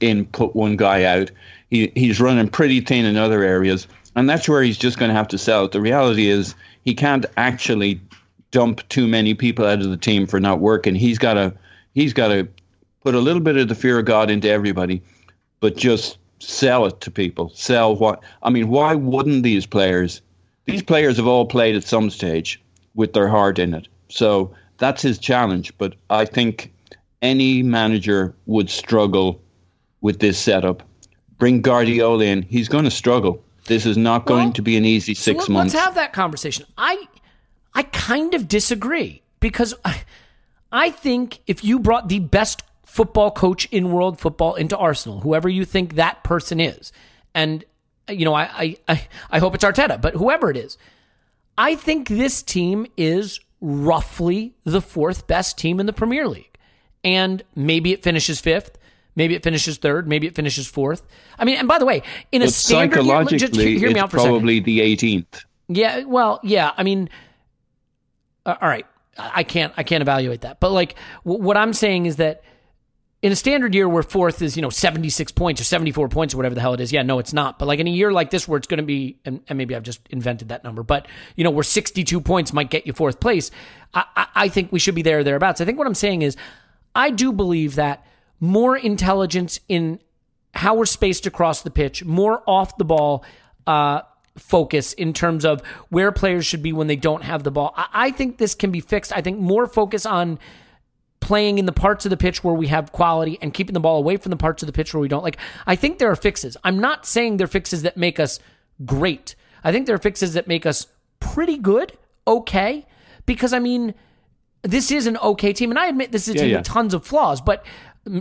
[0.00, 1.30] in, put one guy out.
[1.70, 3.86] He he's running pretty thin in other areas
[4.18, 5.68] and that's where he's just going to have to sell.
[5.68, 8.00] The reality is he can't actually
[8.50, 10.96] dump too many people out of the team for not working.
[10.96, 11.54] He's got to
[11.94, 12.48] he's got to
[13.02, 15.02] put a little bit of the fear of God into everybody,
[15.60, 17.50] but just sell it to people.
[17.54, 18.68] Sell what I mean.
[18.68, 20.20] Why wouldn't these players?
[20.64, 22.62] These players have all played at some stage
[22.94, 23.88] with their heart in it.
[24.08, 25.76] So that's his challenge.
[25.78, 26.72] But I think
[27.22, 29.40] any manager would struggle
[30.00, 30.82] with this setup.
[31.38, 35.14] Bring Guardiola in, he's going to struggle this is not going to be an easy
[35.14, 35.74] six so months.
[35.74, 36.66] Let's have that conversation.
[36.76, 37.06] I
[37.74, 40.02] I kind of disagree because I,
[40.72, 45.48] I think if you brought the best football coach in world football into Arsenal, whoever
[45.48, 46.92] you think that person is,
[47.34, 47.64] and
[48.08, 50.78] you know, I I I hope it's Arteta, but whoever it is,
[51.56, 56.56] I think this team is roughly the fourth best team in the Premier League.
[57.04, 58.78] And maybe it finishes fifth.
[59.16, 60.06] Maybe it finishes third.
[60.08, 61.02] Maybe it finishes fourth.
[61.38, 64.10] I mean, and by the way, in but a standard psychologically, just hear me out
[64.10, 65.44] for probably the 18th.
[65.68, 66.72] Yeah, well, yeah.
[66.76, 67.10] I mean,
[68.46, 68.86] uh, all right.
[69.18, 70.60] I can't I can't evaluate that.
[70.60, 72.44] But like, w- what I'm saying is that
[73.20, 76.36] in a standard year where fourth is, you know, 76 points or 74 points or
[76.36, 76.92] whatever the hell it is.
[76.92, 77.58] Yeah, no, it's not.
[77.58, 79.74] But like in a year like this where it's going to be, and, and, maybe
[79.74, 83.18] I've just invented that number, but, you know, where 62 points might get you fourth
[83.18, 83.50] place,
[83.92, 85.60] I, I, I think we should be there thereabouts.
[85.60, 86.36] I think what I'm saying is
[86.94, 88.06] I do believe that
[88.38, 89.98] more intelligence in
[90.54, 93.24] how we're spaced across the pitch, more off the ball
[93.66, 94.02] uh,
[94.36, 97.74] focus in terms of where players should be when they don't have the ball.
[97.76, 99.12] I, I think this can be fixed.
[99.12, 100.38] I think more focus on
[101.20, 103.98] playing in the parts of the pitch where we have quality and keeping the ball
[103.98, 105.22] away from the parts of the pitch where we don't.
[105.22, 106.56] Like, I think there are fixes.
[106.64, 108.38] I'm not saying they're fixes that make us
[108.84, 109.34] great.
[109.64, 110.86] I think there are fixes that make us
[111.20, 111.96] pretty good,
[112.26, 112.86] okay.
[113.26, 113.94] Because, I mean,
[114.62, 115.70] this is an okay team.
[115.70, 116.58] And I admit this is a yeah, team yeah.
[116.58, 117.64] with tons of flaws, but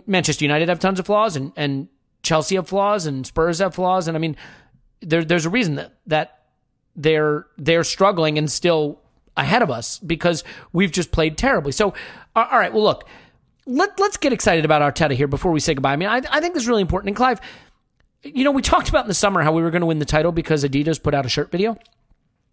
[0.05, 1.87] Manchester United have tons of flaws and, and
[2.23, 4.07] Chelsea have flaws and Spurs have flaws.
[4.07, 4.35] And I mean,
[5.01, 6.43] there, there's a reason that, that
[6.95, 8.99] they're, they're struggling and still
[9.37, 10.43] ahead of us because
[10.73, 11.71] we've just played terribly.
[11.71, 11.93] So,
[12.45, 13.07] all right, well, look,
[13.65, 15.93] let, let's get excited about Arteta here before we say goodbye.
[15.93, 17.09] I mean, I, I think this is really important.
[17.09, 17.41] And Clive,
[18.23, 20.05] you know, we talked about in the summer how we were going to win the
[20.05, 21.77] title because Adidas put out a shirt video.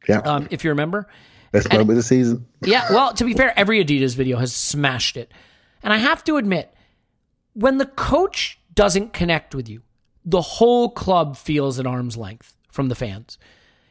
[0.09, 0.19] Yeah.
[0.19, 1.07] Um, if you remember.
[1.53, 2.47] Best moment of the season.
[2.63, 2.91] yeah.
[2.91, 5.31] Well, to be fair, every Adidas video has smashed it.
[5.83, 6.75] And I have to admit,
[7.53, 9.83] when the coach doesn't connect with you,
[10.25, 13.39] the whole club feels at arm's length from the fans.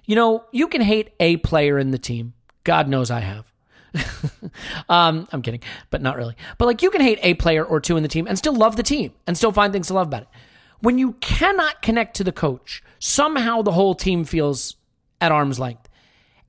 [0.06, 2.34] You know, you can hate a player in the team.
[2.64, 3.53] God knows I have.
[4.90, 6.36] um, I'm kidding, but not really.
[6.58, 8.76] But like you can hate a player or two in the team and still love
[8.76, 10.28] the team and still find things to love about it.
[10.80, 14.76] When you cannot connect to the coach, somehow the whole team feels
[15.22, 15.88] at arm's length.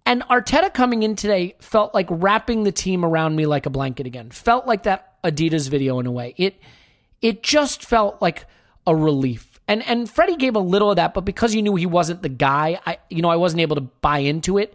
[0.06, 4.06] And Arteta coming in today felt like wrapping the team around me like a blanket
[4.06, 4.30] again.
[4.30, 6.34] Felt like that Adidas video in a way.
[6.36, 6.60] It
[7.22, 8.46] it just felt like
[8.86, 9.58] a relief.
[9.66, 12.28] And and Freddie gave a little of that, but because you knew he wasn't the
[12.28, 14.74] guy, I you know, I wasn't able to buy into it.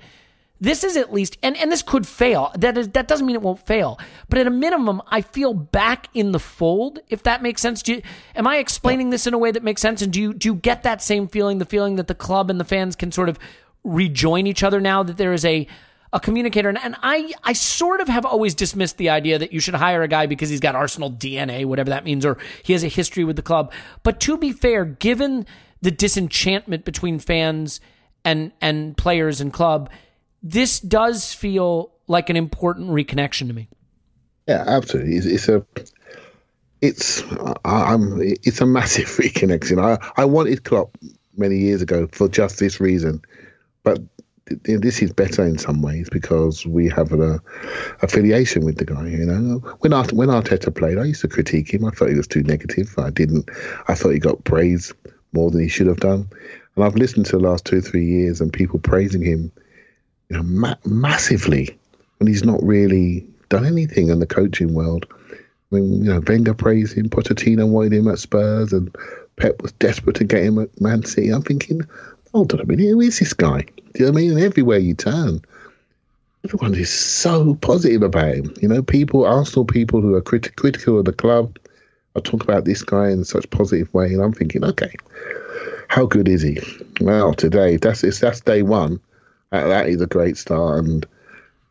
[0.61, 2.51] This is at least, and, and this could fail.
[2.57, 3.97] That is that doesn't mean it won't fail.
[4.27, 6.99] But at a minimum, I feel back in the fold.
[7.07, 8.01] If that makes sense, do you,
[8.35, 10.01] am I explaining this in a way that makes sense?
[10.01, 12.59] And do you do you get that same feeling, the feeling that the club and
[12.59, 13.39] the fans can sort of
[13.85, 15.65] rejoin each other now that there is a
[16.11, 16.67] a communicator?
[16.67, 20.03] And, and I I sort of have always dismissed the idea that you should hire
[20.03, 23.23] a guy because he's got Arsenal DNA, whatever that means, or he has a history
[23.23, 23.71] with the club.
[24.03, 25.45] But to be fair, given
[25.81, 27.79] the disenchantment between fans
[28.25, 29.89] and and players and club
[30.41, 33.69] this does feel like an important reconnection to me.
[34.47, 35.15] Yeah, absolutely.
[35.15, 35.65] It's, it's a
[36.81, 37.23] it's
[37.65, 39.83] I'm it's a massive reconnection.
[39.83, 40.97] I I wanted Klopp
[41.37, 43.21] many years ago for just this reason,
[43.83, 43.99] but
[44.63, 47.37] this is better in some ways because we have an uh,
[48.01, 49.07] affiliation with the guy.
[49.07, 51.85] You know, when Art, when Arteta played, I used to critique him.
[51.85, 52.95] I thought he was too negative.
[52.97, 53.49] I didn't.
[53.87, 54.93] I thought he got praise
[55.33, 56.27] more than he should have done.
[56.75, 59.51] And I've listened to the last two three years and people praising him
[60.29, 61.77] you know, ma- massively
[62.17, 65.05] when he's not really done anything in the coaching world.
[65.11, 68.95] I mean, you know, Wenger praised him, Pochettino wanted him at Spurs, and
[69.35, 71.29] Pep was desperate to get him at Man City.
[71.29, 71.81] I'm thinking,
[72.31, 73.61] hold on a minute, who is this guy?
[73.61, 74.31] Do you know what I mean?
[74.31, 75.41] And everywhere you turn,
[76.43, 78.53] everyone is so positive about him.
[78.61, 81.57] You know, people, Arsenal people who are crit- critical of the club,
[82.15, 84.93] I talk about this guy in such positive way, and I'm thinking, okay,
[85.87, 86.59] how good is he?
[87.01, 88.99] Well, today that's that's day one
[89.51, 91.05] that is a great start, and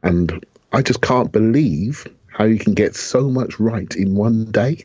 [0.02, 4.84] and I just can't believe how you can get so much right in one day.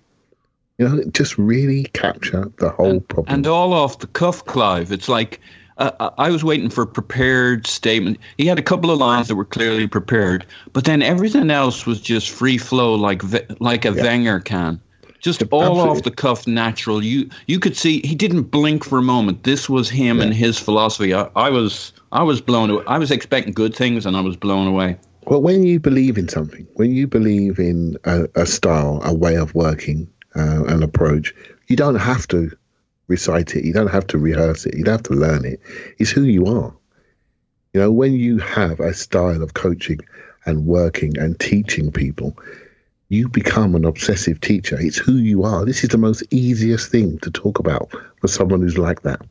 [0.77, 3.35] You know, just really capture the whole and, problem.
[3.35, 4.91] And all off the cuff, Clive.
[4.91, 5.39] It's like
[5.77, 8.17] uh, I was waiting for a prepared statement.
[8.37, 12.01] He had a couple of lines that were clearly prepared, but then everything else was
[12.01, 13.21] just free flow, like
[13.59, 14.03] like a yeah.
[14.03, 14.79] Wenger can.
[15.19, 15.89] Just all Absolutely.
[15.89, 17.03] off the cuff, natural.
[17.03, 19.43] You you could see he didn't blink for a moment.
[19.43, 20.25] This was him yeah.
[20.25, 21.13] and his philosophy.
[21.13, 22.83] I, I was I was blown away.
[22.85, 24.97] I was expecting good things, and I was blown away.
[25.25, 29.35] Well, when you believe in something, when you believe in a, a style, a way
[29.35, 31.33] of working, uh, an approach,
[31.67, 32.51] you don't have to
[33.07, 33.65] recite it.
[33.65, 34.77] You don't have to rehearse it.
[34.77, 35.59] You don't have to learn it.
[35.97, 36.75] It's who you are.
[37.73, 39.99] You know, when you have a style of coaching
[40.45, 42.37] and working and teaching people,
[43.09, 44.79] you become an obsessive teacher.
[44.79, 45.65] It's who you are.
[45.65, 47.89] This is the most easiest thing to talk about
[48.21, 49.21] for someone who's like that.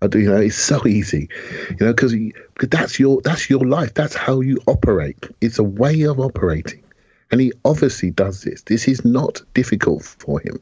[0.00, 1.28] I do, you know, it's so easy,
[1.70, 3.94] you know, because because that's your that's your life.
[3.94, 5.26] That's how you operate.
[5.40, 6.84] It's a way of operating,
[7.30, 8.62] and he obviously does this.
[8.62, 10.60] This is not difficult for him.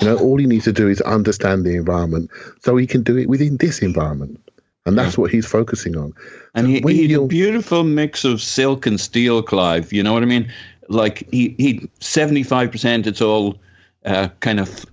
[0.00, 2.30] You know, all he needs to do is understand the environment,
[2.60, 4.40] so he can do it within this environment,
[4.84, 5.22] and that's yeah.
[5.22, 6.12] what he's focusing on.
[6.54, 9.92] And so he, he's a beautiful mix of silk and steel, Clive.
[9.92, 10.52] You know what I mean?
[10.88, 13.08] Like he he seventy five percent.
[13.08, 13.58] It's all
[14.04, 14.86] uh, kind of.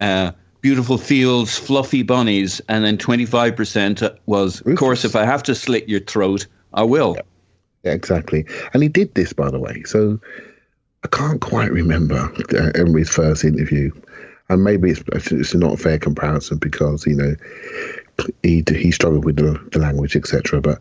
[0.00, 0.32] Uh,
[0.66, 5.88] beautiful fields, fluffy bunnies, and then 25% was, of course, if I have to slit
[5.88, 7.14] your throat, I will.
[7.14, 7.22] Yeah.
[7.84, 8.46] yeah, exactly.
[8.74, 9.84] And he did this, by the way.
[9.84, 10.18] So
[11.04, 13.92] I can't quite remember uh, Emery's first interview,
[14.48, 17.36] and maybe it's it's not a fair comparison because you know
[18.42, 20.60] he he struggled with the, the language etc.
[20.60, 20.80] But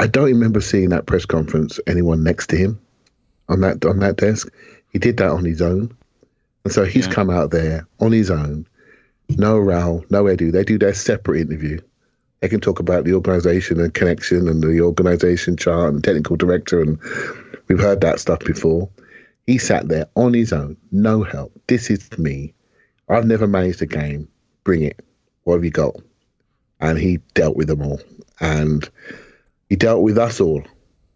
[0.00, 2.80] I don't remember seeing that press conference anyone next to him
[3.48, 4.52] on that on that desk.
[4.92, 5.96] He did that on his own,
[6.64, 7.12] and so he's yeah.
[7.12, 8.66] come out there on his own.
[9.30, 10.52] No Raul, no Edu.
[10.52, 11.80] They do their separate interview.
[12.40, 16.80] They can talk about the organisation and connection and the organisation chart and technical director,
[16.80, 16.98] and
[17.68, 18.90] we've heard that stuff before.
[19.46, 21.52] He sat there on his own, no help.
[21.66, 22.54] This is me.
[23.08, 24.28] I've never managed a game.
[24.62, 25.04] Bring it.
[25.44, 25.96] What have you got?
[26.80, 28.00] And he dealt with them all.
[28.40, 28.88] And
[29.68, 30.62] he dealt with us all.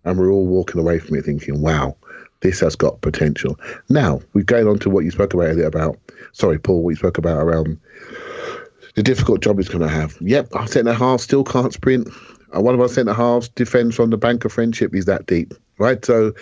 [0.04, 1.96] And we're all walking away from it thinking, wow,
[2.40, 3.58] this has got potential.
[3.88, 5.98] Now, we're going on to what you spoke about earlier about,
[6.38, 7.78] sorry, Paul, we spoke about around
[8.94, 10.16] the difficult job he's going to have.
[10.20, 12.08] Yep, our centre half still can't sprint.
[12.56, 14.94] Uh, one of our centre halves defends from the bank of friendship.
[14.94, 16.04] is that deep, right?
[16.04, 16.32] So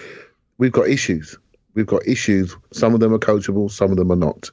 [0.58, 1.36] we've got issues.
[1.74, 2.56] We've got issues.
[2.72, 4.50] Some of them are coachable, some of them are not.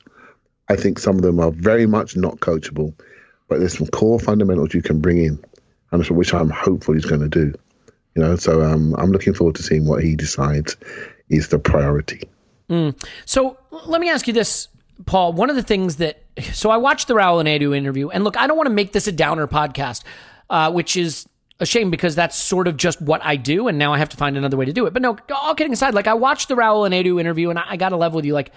[0.69, 2.93] I think some of them are very much not coachable,
[3.47, 5.43] but there's some core fundamentals you can bring in,
[5.91, 7.53] and which I'm hopeful he's going to do.
[8.15, 10.77] You know, so um, I'm looking forward to seeing what he decides
[11.29, 12.29] is the priority.
[12.69, 12.95] Mm.
[13.25, 14.67] So let me ask you this,
[15.05, 15.33] Paul.
[15.33, 16.23] One of the things that
[16.53, 19.11] so I watched the Edu interview, and look, I don't want to make this a
[19.11, 20.03] downer podcast,
[20.49, 21.27] uh, which is
[21.59, 24.17] a shame because that's sort of just what I do, and now I have to
[24.17, 24.93] find another way to do it.
[24.93, 27.63] But no, all kidding aside, like I watched the Raul and Edu interview, and I,
[27.69, 28.33] I got to level with you.
[28.33, 28.51] Like,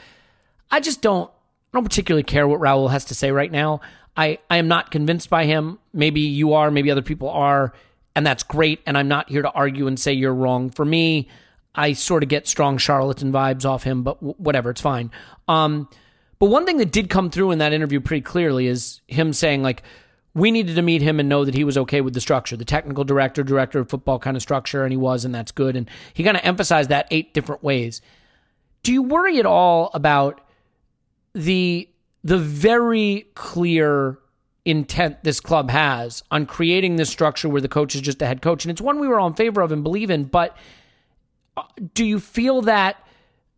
[0.70, 3.80] I just don't, I don't particularly care what Raul has to say right now.
[4.16, 5.78] I, I am not convinced by him.
[5.92, 7.74] Maybe you are, maybe other people are,
[8.14, 8.80] and that's great.
[8.86, 10.70] And I'm not here to argue and say you're wrong.
[10.70, 11.28] For me,
[11.74, 15.11] I sort of get strong charlatan vibes off him, but w- whatever, it's fine.
[15.49, 15.88] Um,
[16.39, 19.62] but one thing that did come through in that interview pretty clearly is him saying
[19.62, 19.82] like
[20.37, 22.64] we needed to meet him and know that he was okay with the structure, the
[22.66, 25.76] technical director, director of football kind of structure, and he was, and that's good.
[25.76, 28.03] And he kind of emphasized that eight different ways.
[28.82, 30.43] Do you worry at all about
[31.32, 31.89] the
[32.22, 34.18] the very clear
[34.66, 38.43] intent this club has on creating this structure where the coach is just a head
[38.43, 38.62] coach?
[38.62, 40.55] And it's one we were all in favor of and believe in, but
[41.57, 41.62] uh,
[41.95, 43.03] do you feel that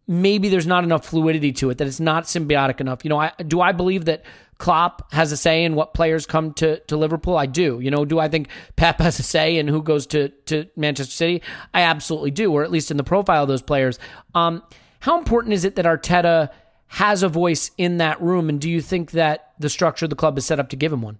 [0.09, 3.05] maybe there's not enough fluidity to it, that it's not symbiotic enough?
[3.05, 4.25] You know, I, do I believe that
[4.57, 7.37] Klopp has a say in what players come to, to Liverpool?
[7.37, 7.79] I do.
[7.79, 11.13] You know, do I think Pep has a say in who goes to, to Manchester
[11.13, 11.43] City?
[11.73, 13.99] I absolutely do, or at least in the profile of those players.
[14.35, 14.63] Um,
[15.01, 16.51] how important is it that Arteta
[16.89, 20.17] has a voice in that room, and do you think that the structure of the
[20.17, 21.19] club is set up to give him one?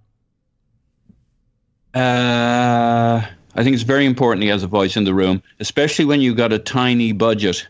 [1.95, 3.23] Uh,
[3.55, 6.37] I think it's very important he has a voice in the room, especially when you've
[6.37, 7.69] got a tiny budget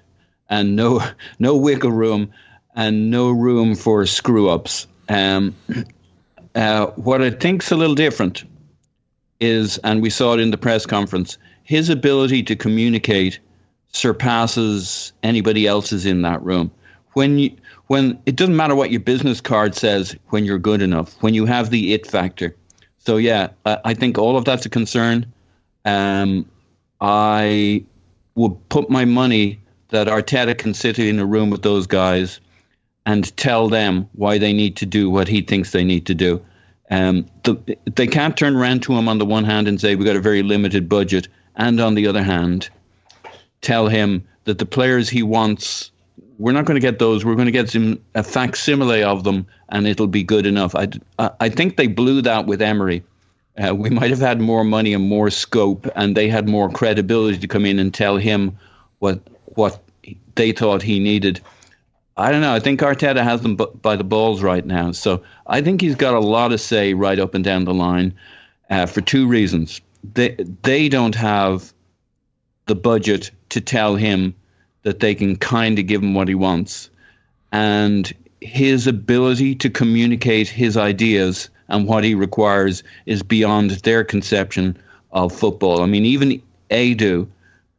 [0.48, 1.02] and no
[1.38, 2.32] no wiggle room
[2.74, 4.86] and no room for screw ups.
[5.08, 5.54] Um,
[6.54, 8.44] uh, what I think's a little different
[9.40, 13.40] is, and we saw it in the press conference, his ability to communicate
[13.92, 16.70] surpasses anybody else's in that room.
[17.14, 21.14] When you, when it doesn't matter what your business card says, when you're good enough,
[21.22, 22.54] when you have the it factor.
[22.98, 25.32] So yeah, I, I think all of that's a concern.
[25.84, 26.46] Um,
[27.00, 27.84] I
[28.34, 29.60] would put my money
[29.90, 32.40] that Arteta can sit in a room with those guys
[33.06, 36.44] and tell them why they need to do what he thinks they need to do.
[36.90, 40.06] Um, the, they can't turn around to him on the one hand and say, We've
[40.06, 42.68] got a very limited budget, and on the other hand,
[43.60, 45.90] tell him that the players he wants,
[46.38, 47.24] we're not going to get those.
[47.24, 50.74] We're going to get some, a facsimile of them, and it'll be good enough.
[50.74, 53.04] I, I think they blew that with Emery.
[53.58, 57.38] Uh, we might have had more money and more scope, and they had more credibility
[57.38, 58.56] to come in and tell him
[59.00, 59.20] what
[59.58, 59.82] what
[60.36, 61.40] they thought he needed.
[62.16, 62.54] I don't know.
[62.54, 64.92] I think Arteta has them by the balls right now.
[64.92, 68.14] So I think he's got a lot to say right up and down the line
[68.70, 69.80] uh, for two reasons.
[70.14, 71.72] They, they don't have
[72.66, 74.34] the budget to tell him
[74.82, 76.90] that they can kind of give him what he wants.
[77.50, 84.78] And his ability to communicate his ideas and what he requires is beyond their conception
[85.10, 85.82] of football.
[85.82, 87.28] I mean, even Edu,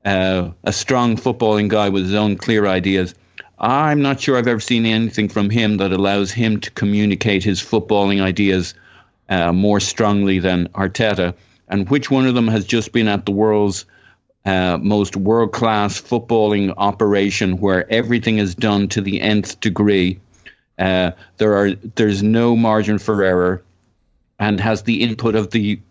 [0.05, 3.15] uh, a strong footballing guy with his own clear ideas,
[3.57, 7.61] I'm not sure I've ever seen anything from him that allows him to communicate his
[7.61, 8.73] footballing ideas
[9.27, 11.35] uh, more strongly than Arteta.
[11.67, 13.85] And which one of them has just been at the world's
[14.45, 20.19] uh, most world class footballing operation where everything is done to the nth degree?
[20.77, 23.61] Uh, there are there's no margin for error,
[24.39, 25.81] and has the input of the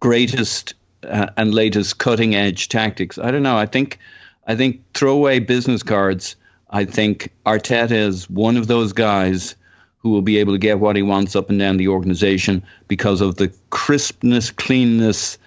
[0.00, 3.18] greatest uh, and latest cutting edge tactics.
[3.18, 3.56] I don't know.
[3.56, 3.98] I think
[4.46, 6.36] I think throwaway business cards
[6.70, 9.56] I think Arteta is one of those guys
[9.98, 13.20] who will be able to get what he wants up and down the organization because
[13.20, 15.38] of the crispness, cleanness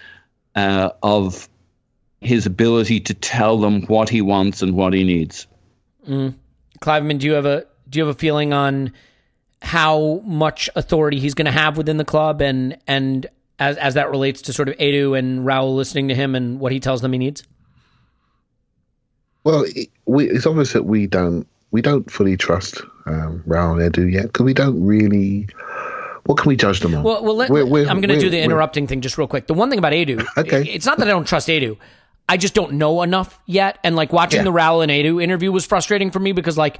[0.54, 1.48] uh, of
[2.20, 5.46] his ability to tell them what he wants and what he needs.
[6.80, 8.92] Cliveman, do you have a do you have a feeling on
[9.60, 13.26] how much authority he's going to have within the club, and and
[13.62, 16.72] as as that relates to sort of Edu and Raul listening to him and what
[16.72, 17.42] he tells them he needs?
[19.44, 23.94] Well, it, we, it's obvious that we don't we don't fully trust um, Raul and
[23.94, 25.48] Edu yet because we don't really.
[26.24, 27.02] What can we judge them on?
[27.02, 29.48] Well, well let, We're- we're- I'm going to do the interrupting thing just real quick.
[29.48, 30.62] The one thing about Edu, Okay.
[30.70, 31.76] it's not that I don't trust Edu.
[32.28, 33.78] I just don't know enough yet.
[33.82, 34.44] And like watching Yeah.
[34.44, 36.78] the Raul and Edu interview was frustrating for me because like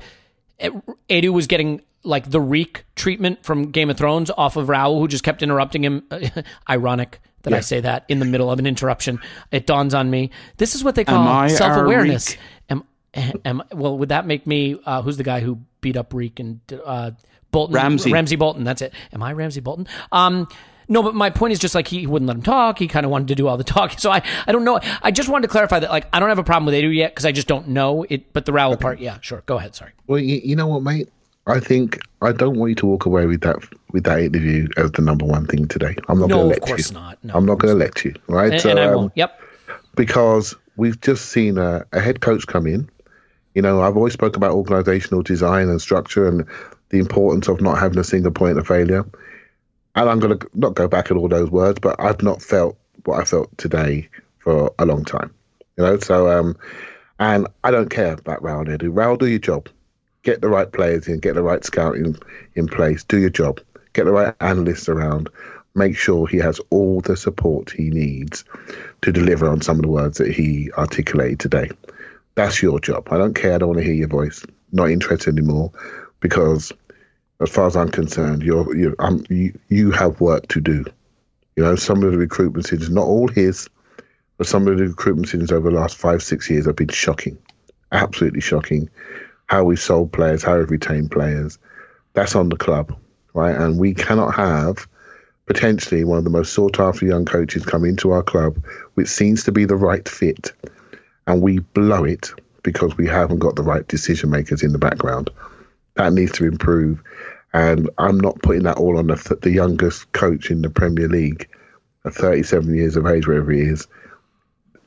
[1.10, 5.08] Edu was getting like the reek treatment from Game of Thrones off of Raul, who
[5.08, 6.04] just kept interrupting him.
[6.68, 9.20] Ironic that I say that in the middle of an interruption.
[9.50, 10.30] It dawns on me.
[10.58, 12.30] This is what they call I self awareness.
[12.30, 12.38] reek?
[12.70, 12.84] Am,
[13.44, 16.60] am, well, would that make me, uh, who's the guy who beat up Reek and
[16.84, 17.10] uh,
[17.50, 17.74] Bolton?
[17.74, 18.12] Ramsay.
[18.12, 18.64] Ramsay Bolton.
[18.64, 18.94] That's it.
[19.12, 19.86] Am I Ramsay Bolton?
[20.10, 20.48] Um,
[20.88, 22.78] no, but my point is just like he wouldn't let him talk.
[22.78, 23.98] He kind of wanted to do all the talking.
[23.98, 24.80] So I, I don't know.
[25.02, 27.12] I just wanted to clarify that like I don't have a problem with Edu yet
[27.12, 28.32] because I just don't know it.
[28.32, 29.42] But the Raul part, yeah, sure.
[29.46, 29.74] Go ahead.
[29.74, 29.92] Sorry.
[30.06, 31.08] Well, you, you know what, mate?
[31.46, 33.56] I think I don't want you to walk away with that
[33.90, 35.96] with that interview as the number one thing today.
[36.08, 36.94] I'm not No, going to of let course you.
[36.94, 37.18] not.
[37.24, 38.14] No, I'm not going to let you.
[38.28, 38.52] Right?
[38.52, 39.12] And, So, and I um, won't.
[39.16, 39.40] Yep.
[39.96, 42.88] because we've just seen a, a head coach come in.
[43.54, 46.46] You know, I've always spoke about organizational design and structure and
[46.88, 49.04] the importance of not having a single point of failure.
[49.94, 52.78] And I'm going to not go back at all those words, but I've not felt
[53.04, 55.34] what I felt today for a long time.
[55.76, 56.56] You know, so um,
[57.18, 58.90] and I don't care about Raul Edu.
[58.92, 59.68] Raul, do your job.
[60.22, 62.16] Get the right players in, get the right scouting
[62.54, 63.60] in place, do your job.
[63.92, 65.28] Get the right analysts around.
[65.74, 68.44] Make sure he has all the support he needs
[69.02, 71.70] to deliver on some of the words that he articulated today.
[72.34, 73.08] That's your job.
[73.10, 73.54] I don't care.
[73.54, 74.44] I don't want to hear your voice.
[74.70, 75.72] Not interested anymore
[76.20, 76.72] because,
[77.40, 80.84] as far as I'm concerned, you're, you're um, you you have work to do.
[81.56, 83.68] You know, some of the recruitment decisions, not all his,
[84.38, 87.36] but some of the recruitment decisions over the last five, six years have been shocking,
[87.90, 88.88] absolutely shocking.
[89.52, 91.58] How we've sold players, how we've retained players.
[92.14, 92.96] That's on the club,
[93.34, 93.54] right?
[93.54, 94.88] And we cannot have
[95.44, 99.44] potentially one of the most sought after young coaches come into our club, which seems
[99.44, 100.52] to be the right fit,
[101.26, 102.30] and we blow it
[102.62, 105.28] because we haven't got the right decision makers in the background.
[105.96, 107.02] That needs to improve.
[107.52, 111.46] And I'm not putting that all on the, the youngest coach in the Premier League,
[112.06, 113.86] at 37 years of age, wherever he is.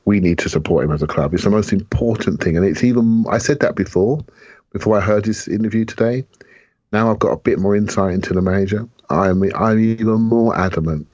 [0.04, 1.34] We need to support him as a club.
[1.34, 2.56] It's the most important thing.
[2.56, 4.24] And it's even, I said that before,
[4.76, 6.26] before I heard this interview today.
[6.92, 8.86] Now I've got a bit more insight into the manager.
[9.08, 11.06] I'm, I'm even more adamant.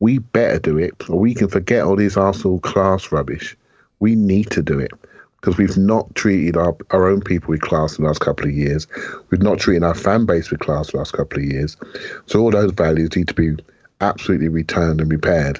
[0.00, 3.56] We better do it, or we can forget all this Arsenal class rubbish.
[4.00, 4.92] We need to do it
[5.40, 8.52] because we've not treated our, our own people with class in the last couple of
[8.52, 8.86] years.
[9.30, 11.78] We've not treated our fan base with class the last couple of years.
[12.26, 13.56] So all those values need to be
[14.02, 15.58] absolutely returned and repaired.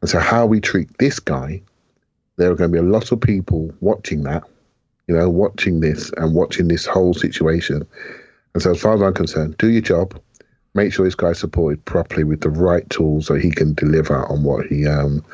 [0.00, 1.60] And so how we treat this guy,
[2.36, 4.44] there are going to be a lot of people watching that,
[5.08, 7.86] you know, watching this and watching this whole situation.
[8.54, 10.20] And so as far as I'm concerned, do your job.
[10.74, 14.44] Make sure this guy's supported properly with the right tools so he can deliver on
[14.44, 15.24] what he um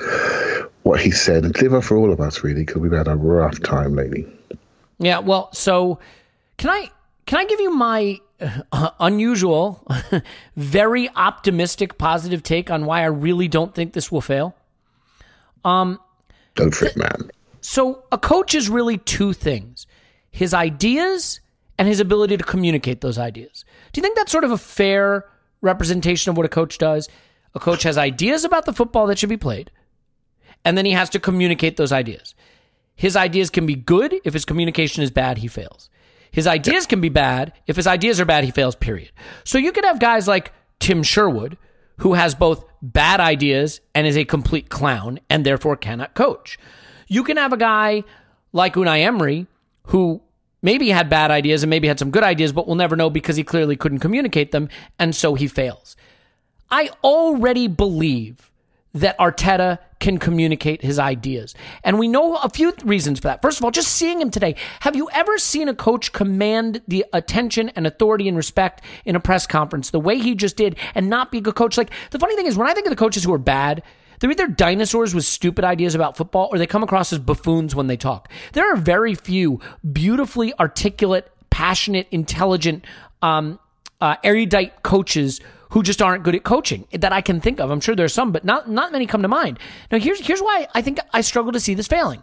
[0.84, 3.60] what he said and deliver for all of us really because we've had a rough
[3.62, 4.26] time lately.
[4.98, 5.98] Yeah, well, so
[6.56, 6.90] can I
[7.26, 8.20] can I give you my
[8.72, 9.86] uh, unusual,
[10.56, 14.54] very optimistic, positive take on why I really don't think this will fail?
[16.54, 17.30] Go for it, man.
[17.64, 19.86] So a coach is really two things:
[20.30, 21.40] his ideas
[21.78, 23.64] and his ability to communicate those ideas.
[23.92, 25.24] Do you think that's sort of a fair
[25.62, 27.08] representation of what a coach does?
[27.54, 29.70] A coach has ideas about the football that should be played,
[30.62, 32.34] and then he has to communicate those ideas.
[32.94, 34.14] His ideas can be good.
[34.24, 35.88] If his communication is bad, he fails.
[36.30, 37.54] His ideas can be bad.
[37.66, 39.10] If his ideas are bad, he fails, period.
[39.42, 41.56] So you could have guys like Tim Sherwood,
[41.98, 46.58] who has both bad ideas and is a complete clown and therefore cannot coach.
[47.08, 48.04] You can have a guy
[48.52, 49.46] like Unai Emery,
[49.88, 50.22] who
[50.62, 53.36] maybe had bad ideas and maybe had some good ideas, but we'll never know because
[53.36, 55.96] he clearly couldn't communicate them, and so he fails.
[56.70, 58.50] I already believe
[58.94, 61.54] that Arteta can communicate his ideas.
[61.82, 63.42] And we know a few reasons for that.
[63.42, 64.54] First of all, just seeing him today.
[64.80, 69.20] Have you ever seen a coach command the attention and authority and respect in a
[69.20, 71.76] press conference the way he just did and not be a good coach?
[71.76, 73.82] Like, the funny thing is, when I think of the coaches who are bad,
[74.18, 77.86] they're either dinosaurs with stupid ideas about football or they come across as buffoons when
[77.86, 78.30] they talk.
[78.52, 79.60] There are very few
[79.92, 82.84] beautifully articulate, passionate, intelligent,
[83.22, 83.58] um,
[84.00, 85.40] uh, erudite coaches
[85.70, 87.70] who just aren't good at coaching that I can think of.
[87.70, 89.58] I'm sure there's some, but not not many come to mind.
[89.90, 92.22] Now here's here's why I think I struggle to see this failing.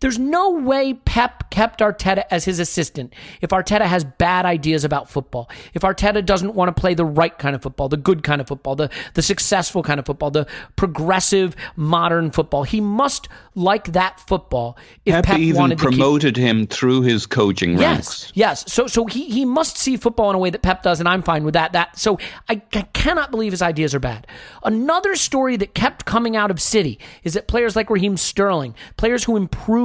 [0.00, 5.10] There's no way Pep kept Arteta as his assistant if Arteta has bad ideas about
[5.10, 5.50] football.
[5.74, 8.46] If Arteta doesn't want to play the right kind of football, the good kind of
[8.46, 10.46] football, the, the successful kind of football, the
[10.76, 12.62] progressive modern football.
[12.62, 17.72] He must like that football if Pep, Pep even wanted promoted him through his coaching
[17.72, 18.32] yes, ranks.
[18.34, 18.72] Yes.
[18.72, 21.22] So so he he must see football in a way that Pep does, and I'm
[21.22, 21.72] fine with that.
[21.72, 22.18] That so
[22.48, 24.26] I, I cannot believe his ideas are bad.
[24.62, 29.24] Another story that kept coming out of City is that players like Raheem Sterling, players
[29.24, 29.36] who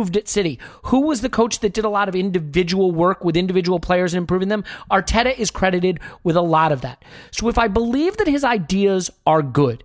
[0.04, 3.38] improved at City, who was the coach that did a lot of individual work with
[3.38, 4.64] individual players and improving them?
[4.92, 7.04] Arteta is credited with a lot of that.
[7.32, 9.84] So if I believe that his ideas are good,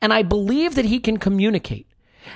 [0.00, 1.86] and I believe that he can communicate,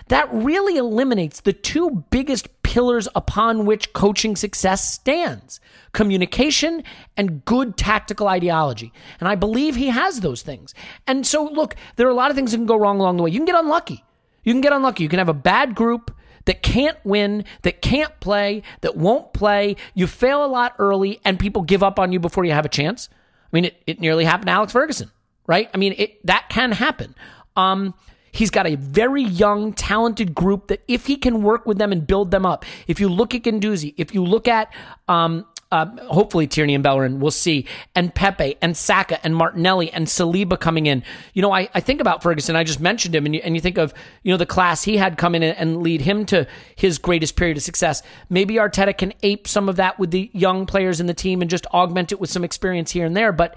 [0.09, 5.61] that really eliminates the two biggest pillars upon which coaching success stands
[5.93, 6.83] communication
[7.17, 8.93] and good tactical ideology.
[9.21, 10.75] And I believe he has those things.
[11.07, 13.23] And so, look, there are a lot of things that can go wrong along the
[13.23, 13.31] way.
[13.31, 14.05] You can get unlucky.
[14.43, 15.05] You can get unlucky.
[15.05, 16.11] You can have a bad group
[16.45, 19.77] that can't win, that can't play, that won't play.
[19.95, 22.71] You fail a lot early, and people give up on you before you have a
[22.71, 23.09] chance.
[23.13, 25.11] I mean, it, it nearly happened to Alex Ferguson,
[25.47, 25.71] right?
[25.73, 27.15] I mean, it, that can happen.
[27.57, 27.95] Um,
[28.35, 32.05] He's got a very young, talented group that if he can work with them and
[32.05, 34.75] build them up, if you look at Guendouzi, if you look at
[35.07, 37.67] um, uh, hopefully Tierney and Bellerin, we'll see,
[37.97, 41.03] and Pepe and Saka and Martinelli and Saliba coming in.
[41.33, 42.55] You know, I, I think about Ferguson.
[42.55, 44.97] I just mentioned him, and you, and you think of you know the class he
[44.97, 46.47] had come in and lead him to
[46.77, 48.05] his greatest period of success.
[48.31, 51.51] Maybe Arteta can ape some of that with the young players in the team and
[51.51, 53.33] just augment it with some experience here and there.
[53.33, 53.57] But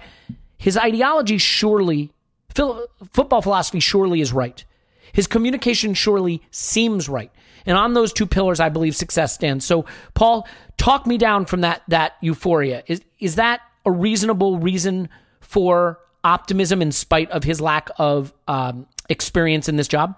[0.56, 2.12] his ideology surely,
[2.52, 4.64] football philosophy surely is right.
[5.12, 7.30] His communication surely seems right.
[7.66, 9.64] And on those two pillars, I believe success stands.
[9.64, 10.46] So, Paul,
[10.76, 12.82] talk me down from that that euphoria.
[12.86, 15.08] Is is that a reasonable reason
[15.40, 20.16] for optimism in spite of his lack of um, experience in this job?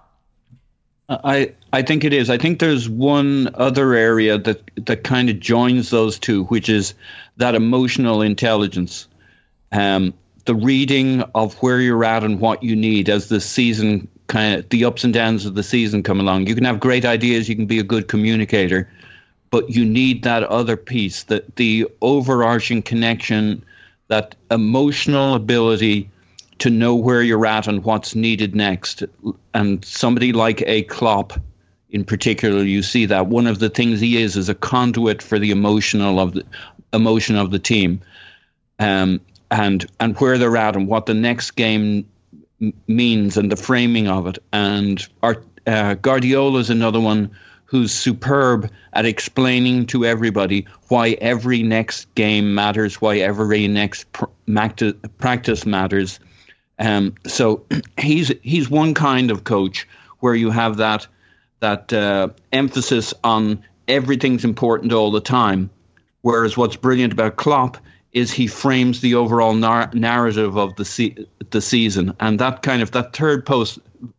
[1.09, 2.31] I I think it is.
[2.31, 6.95] I think there's one other area that that kind of joins those two, which is
[7.37, 9.09] that emotional intelligence,
[9.73, 10.15] um,
[10.45, 14.69] the reading of where you're at and what you need as the season kind of
[14.69, 16.47] the ups and downs of the season come along.
[16.47, 18.89] You can have great ideas, you can be a good communicator,
[19.51, 23.65] but you need that other piece, that the overarching connection,
[24.07, 26.09] that emotional ability
[26.61, 29.03] to know where you're at and what's needed next.
[29.53, 31.33] And somebody like a Klopp
[31.91, 35.41] in particular, you see that one of the things he is is a conduit for
[35.41, 36.45] the emotional of the
[36.93, 38.01] emotion of the team.
[38.79, 39.21] Um,
[39.51, 42.07] and and where they're at and what the next game
[42.87, 44.39] means and the framing of it.
[44.53, 47.31] And our, uh, Guardiola is another one
[47.65, 54.25] who's superb at explaining to everybody why every next game matters, why every next pr-
[55.19, 56.19] practice matters.
[56.81, 57.65] Um, so
[57.99, 59.87] he's he's one kind of coach
[60.19, 61.07] where you have that
[61.61, 65.71] that uh, emphasis on everything's important all the time.
[66.23, 67.79] Whereas what's brilliant about Klopp
[68.13, 72.83] is he frames the overall nar- narrative of the se- the season, and that kind
[72.83, 73.79] of that third post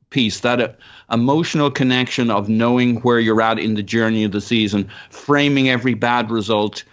[0.09, 0.69] piece, that uh,
[1.11, 5.93] emotional connection of knowing where you're at in the journey of the season, framing every
[5.93, 6.83] bad result,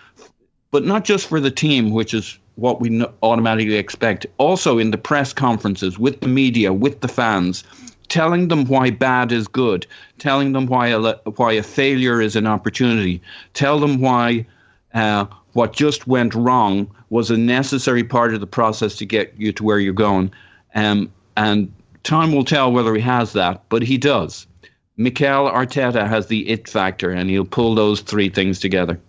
[0.71, 4.27] but not just for the team, which is what we automatically expect.
[4.39, 7.63] Also in the press conferences with the media, with the fans,
[8.09, 9.87] telling them why bad is good,
[10.19, 13.21] telling them why a why a failure is an opportunity,
[13.55, 14.47] tell them why.
[14.95, 15.27] Uh,
[15.59, 19.65] what just went wrong was a necessary part of the process to get you to
[19.65, 20.33] where you're going.
[20.77, 21.73] Um, and
[22.05, 24.47] time will tell whether he has that, but he does.
[24.97, 29.01] Mikel Arteta has the it factor, and he'll pull those three things together.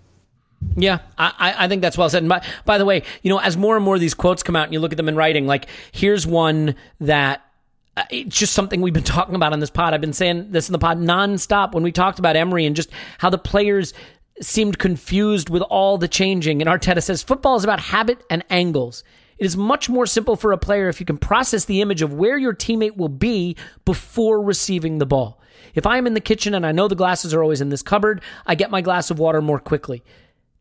[0.76, 2.24] Yeah, I, I think that's well said.
[2.24, 4.56] And by, by the way, you know, as more and more of these quotes come
[4.56, 7.46] out and you look at them in writing, like here's one that
[7.96, 9.94] uh, it's just something we've been talking about on this pod.
[9.94, 12.90] I've been saying this in the pod nonstop when we talked about Emery and just
[13.20, 13.94] how the players
[14.42, 16.62] seemed confused with all the changing.
[16.62, 19.04] And Arteta says football is about habit and angles.
[19.38, 22.14] It is much more simple for a player if you can process the image of
[22.14, 23.56] where your teammate will be
[23.86, 25.40] before receiving the ball.
[25.76, 27.82] If I am in the kitchen and I know the glasses are always in this
[27.82, 30.04] cupboard, I get my glass of water more quickly.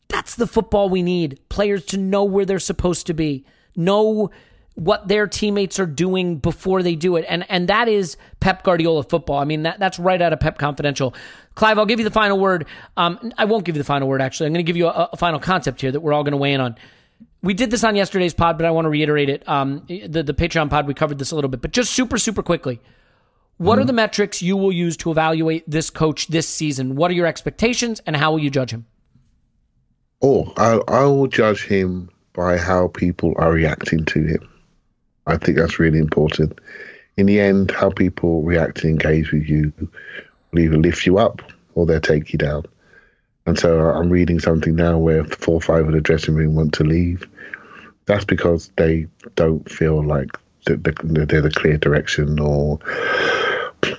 [0.08, 1.40] That's the football we need.
[1.48, 3.44] Players to know where they're supposed to be,
[3.76, 4.30] know
[4.78, 7.24] what their teammates are doing before they do it.
[7.28, 9.38] And and that is Pep Guardiola football.
[9.38, 11.14] I mean, that, that's right out of Pep Confidential.
[11.56, 12.66] Clive, I'll give you the final word.
[12.96, 14.46] Um, I won't give you the final word, actually.
[14.46, 16.38] I'm going to give you a, a, final concept here that we're all going to
[16.38, 16.76] weigh in on.
[17.42, 19.48] We did this on yesterday's pod, but I want to reiterate it.
[19.48, 22.44] Um, the, the Patreon pod, we covered this a little bit, but just super, super
[22.44, 22.80] quickly.
[23.56, 23.82] What mm-hmm.
[23.82, 26.94] are the metrics you will use to evaluate this coach this season?
[26.94, 28.86] What are your expectations, and how will you judge him?
[30.22, 34.48] Oh, I, I will judge him by how people are reacting to him.
[35.28, 36.58] I think that's really important.
[37.16, 39.72] In the end, how people react and engage with you
[40.50, 41.42] will either lift you up
[41.74, 42.64] or they'll take you down.
[43.46, 46.74] And so I'm reading something now where four or five of the dressing room want
[46.74, 47.26] to leave.
[48.06, 49.06] That's because they
[49.36, 50.30] don't feel like
[50.64, 52.78] they're the clear direction or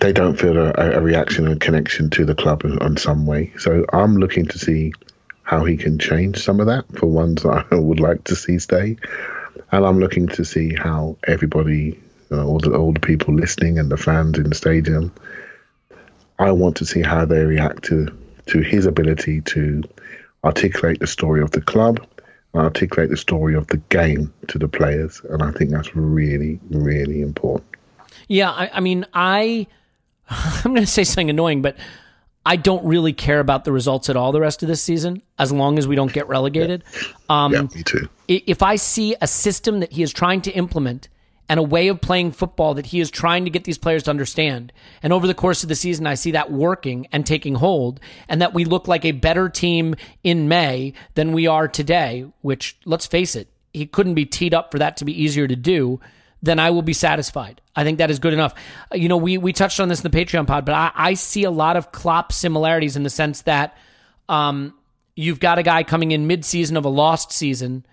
[0.02, 3.52] they don't feel a, a reaction and connection to the club in, in some way.
[3.58, 4.94] So I'm looking to see
[5.44, 8.60] how he can change some of that for ones that I would like to see
[8.60, 8.98] stay.
[9.72, 12.00] And I'm looking to see how everybody,
[12.32, 15.14] uh, all, the, all the people listening and the fans in the stadium,
[16.40, 18.08] I want to see how they react to,
[18.48, 19.84] to his ability to
[20.44, 22.06] articulate the story of the club,
[22.56, 25.22] articulate the story of the game to the players.
[25.30, 27.70] And I think that's really, really important.
[28.28, 29.68] Yeah, I, I mean, I
[30.30, 31.78] I'm going to say something annoying, but
[32.46, 35.52] I don't really care about the results at all the rest of this season, as
[35.52, 36.84] long as we don't get relegated.
[36.94, 38.10] Yeah, um, yeah me too.
[38.28, 41.10] If I see a system that he is trying to implement
[41.50, 44.10] and a way of playing football that he is trying to get these players to
[44.12, 44.72] understand,
[45.04, 48.00] and over the course of the season, I see that working and taking hold,
[48.30, 52.78] and that we look like a better team in May than we are today, which,
[52.86, 56.00] let's face it, he couldn't be teed up for that to be easier to do
[56.42, 57.62] then I will be satisfied.
[57.76, 58.54] I think that is good enough.
[58.92, 61.14] Uh, you know, we we touched on this in the Patreon pod, but I, I
[61.14, 63.78] see a lot of Klopp similarities in the sense that
[64.28, 64.74] um,
[65.16, 67.86] you've got a guy coming in mid-season of a lost season,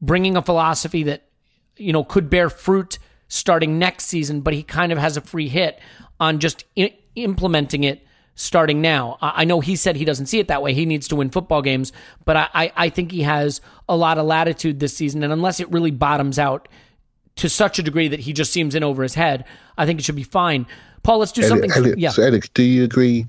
[0.00, 1.24] bringing a philosophy that
[1.76, 2.98] you know could bear fruit
[3.28, 5.78] starting next season, but he kind of has a free hit
[6.18, 9.18] on just I- implementing it starting now.
[9.20, 10.72] I know he said he doesn't see it that way.
[10.72, 11.92] He needs to win football games,
[12.24, 15.24] but I, I think he has a lot of latitude this season.
[15.24, 16.68] And unless it really bottoms out
[17.38, 19.44] to such a degree that he just seems in over his head,
[19.76, 20.66] I think it should be fine.
[21.02, 21.70] Paul, let's do something.
[21.72, 22.10] Elliot, yeah.
[22.10, 23.26] So, Alex, do you agree,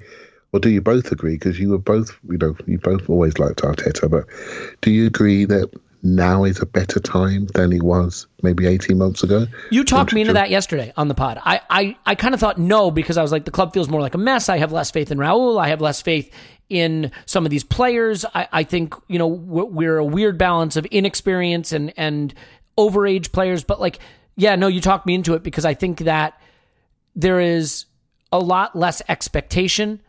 [0.52, 1.36] or do you both agree?
[1.36, 4.26] Because you were both, you know, you both always liked Arteta, but
[4.82, 5.70] do you agree that
[6.02, 9.46] now is a better time than he was maybe 18 months ago?
[9.70, 11.40] You talked me into that yesterday on the pod.
[11.44, 14.02] I, I, I kind of thought no because I was like, the club feels more
[14.02, 14.50] like a mess.
[14.50, 15.62] I have less faith in Raul.
[15.62, 16.34] I have less faith
[16.70, 18.26] in some of these players.
[18.34, 22.34] I, I think, you know, we're, we're a weird balance of inexperience and, and
[22.80, 24.00] overage players, but like,
[24.36, 26.40] yeah, no, you talked me into it because I think that
[27.16, 27.86] there is
[28.32, 30.02] a lot less expectation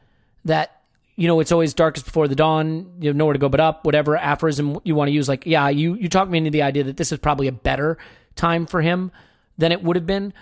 [0.44, 0.80] that
[1.16, 3.84] you know it's always darkest before the dawn you have nowhere to go but up
[3.84, 6.84] whatever aphorism you want to use like yeah you you talked me into the idea
[6.84, 7.98] that this is probably a better
[8.36, 9.10] time for him
[9.59, 10.32] than it would have been.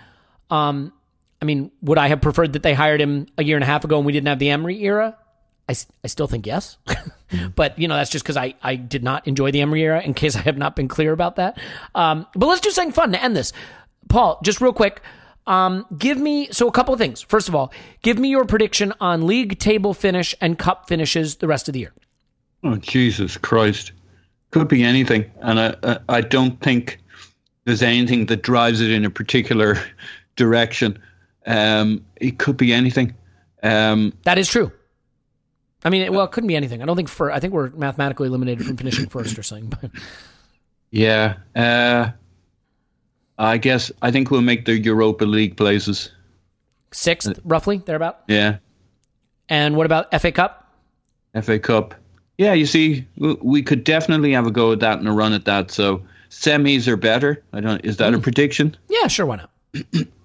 [0.49, 0.93] Um
[1.41, 3.83] i mean would i have preferred that they hired him a year and a half
[3.83, 5.17] ago and we didn't have the Emery era
[5.69, 6.77] I, I still think yes.
[7.55, 10.15] but, you know, that's just because I, I did not enjoy the Emery era in
[10.15, 11.59] case I have not been clear about that.
[11.93, 13.53] Um, but let's do something fun to end this.
[14.09, 15.01] Paul, just real quick.
[15.45, 17.21] Um, give me, so a couple of things.
[17.21, 17.71] First of all,
[18.01, 21.81] give me your prediction on league table finish and cup finishes the rest of the
[21.81, 21.93] year.
[22.63, 23.91] Oh, Jesus Christ.
[24.49, 25.29] Could be anything.
[25.41, 26.99] And I, I don't think
[27.65, 29.77] there's anything that drives it in a particular
[30.35, 30.97] direction.
[31.45, 33.13] Um, it could be anything.
[33.61, 34.71] Um, that is true.
[35.83, 36.81] I mean, well, it couldn't be anything.
[36.81, 37.31] I don't think for.
[37.31, 39.69] I think we're mathematically eliminated from finishing first or something.
[39.69, 39.91] But
[40.91, 42.11] yeah, uh,
[43.37, 46.11] I guess I think we'll make the Europa League places.
[46.91, 48.19] Sixth, uh, roughly thereabout.
[48.27, 48.57] Yeah.
[49.47, 50.73] And what about FA Cup?
[51.41, 51.95] FA Cup.
[52.37, 55.45] Yeah, you see, we could definitely have a go at that and a run at
[55.45, 55.71] that.
[55.71, 57.43] So semis are better.
[57.53, 57.83] I don't.
[57.85, 58.17] Is that mm.
[58.17, 58.75] a prediction?
[58.89, 59.25] Yeah, sure.
[59.25, 59.51] Why not?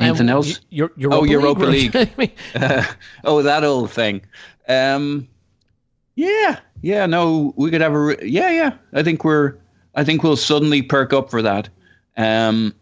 [0.00, 0.60] Anything else?
[0.70, 2.36] Your, Europa oh, League, Europa League.
[2.54, 2.84] uh,
[3.24, 4.22] oh, that old thing.
[4.68, 5.28] Um,
[6.16, 7.06] yeah, yeah.
[7.06, 7.98] No, we could have a.
[7.98, 8.76] Re- yeah, yeah.
[8.92, 9.58] I think we're.
[9.94, 11.68] I think we'll suddenly perk up for that.
[12.16, 12.74] Um,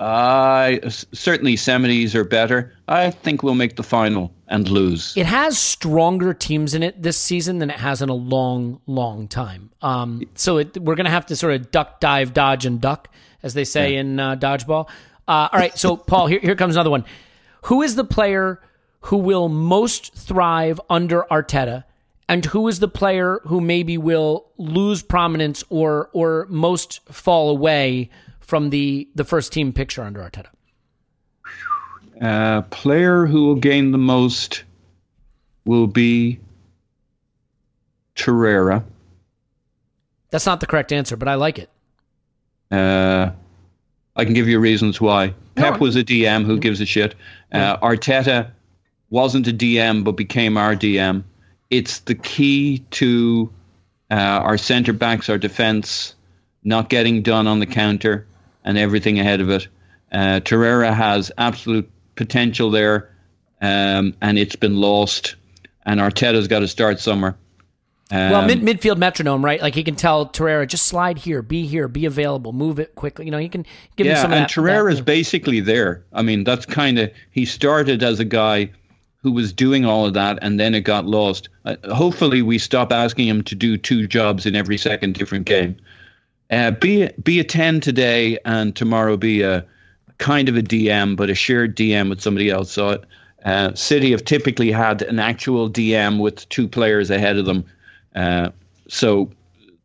[0.00, 0.80] I
[1.12, 2.74] certainly semis are better.
[2.88, 5.16] I think we'll make the final and lose.
[5.16, 9.28] It has stronger teams in it this season than it has in a long, long
[9.28, 9.70] time.
[9.82, 13.08] Um, so it, we're going to have to sort of duck, dive, dodge, and duck,
[13.42, 14.00] as they say yeah.
[14.00, 14.88] in uh, dodgeball.
[15.26, 17.04] Uh, all right, so Paul, here, here comes another one.
[17.64, 18.60] Who is the player
[19.00, 21.84] who will most thrive under Arteta,
[22.28, 28.10] and who is the player who maybe will lose prominence or or most fall away
[28.40, 30.48] from the the first team picture under Arteta?
[32.20, 34.64] Uh, player who will gain the most
[35.64, 36.38] will be
[38.14, 38.84] Torreira.
[40.30, 41.70] That's not the correct answer, but I like it.
[42.70, 43.30] Uh,
[44.16, 45.34] I can give you reasons why.
[45.56, 47.14] Pep was a DM who gives a shit.
[47.52, 48.50] Uh, Arteta
[49.10, 51.24] wasn't a DM but became our DM.
[51.70, 53.52] It's the key to
[54.10, 56.14] uh, our centre backs, our defence,
[56.62, 58.26] not getting done on the counter
[58.64, 59.68] and everything ahead of it.
[60.12, 63.10] Uh, Torreira has absolute potential there,
[63.60, 65.34] um, and it's been lost.
[65.86, 67.36] And Arteta's got to start somewhere.
[68.10, 69.60] Um, well, mid, midfield metronome, right?
[69.62, 73.24] Like he can tell Torreira, just slide here, be here, be available, move it quickly.
[73.24, 73.64] You know, he can
[73.96, 74.50] give yeah, him some and of.
[74.50, 76.04] Torreira is basically there.
[76.12, 78.70] I mean, that's kind of he started as a guy
[79.24, 81.48] who was doing all of that, and then it got lost.
[81.64, 85.74] Uh, hopefully, we stop asking him to do two jobs in every second different game.
[86.50, 89.64] Uh, be be a ten today, and tomorrow be a
[90.18, 92.70] kind of a DM, but a shared DM with somebody else.
[92.70, 93.02] So,
[93.46, 97.64] uh, City have typically had an actual DM with two players ahead of them.
[98.14, 98.50] Uh,
[98.88, 99.30] so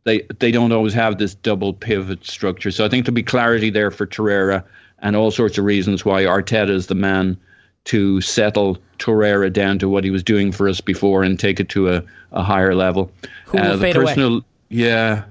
[0.04, 2.70] they they don't always have this double pivot structure.
[2.70, 4.64] So I think there'll be clarity there for Torreira
[5.00, 7.36] and all sorts of reasons why Arteta is the man
[7.84, 11.68] to settle Torreira down to what he was doing for us before and take it
[11.70, 12.02] to a,
[12.32, 13.10] a higher level.
[13.46, 14.44] Who will uh, fade personal, away?
[14.68, 15.24] Yeah,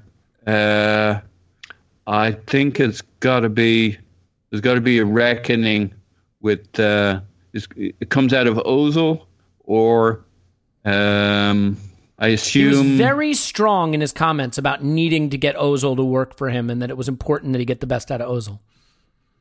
[0.47, 1.19] uh,
[2.07, 3.97] I think it's got to be
[4.49, 5.93] there's got to be a reckoning
[6.41, 7.21] with uh,
[7.53, 9.25] it comes out of Ozil
[9.65, 10.25] or
[10.85, 11.77] um,
[12.19, 16.03] I assume he was very strong in his comments about needing to get Ozil to
[16.03, 18.29] work for him, and that it was important that he get the best out of
[18.29, 18.59] Ozil.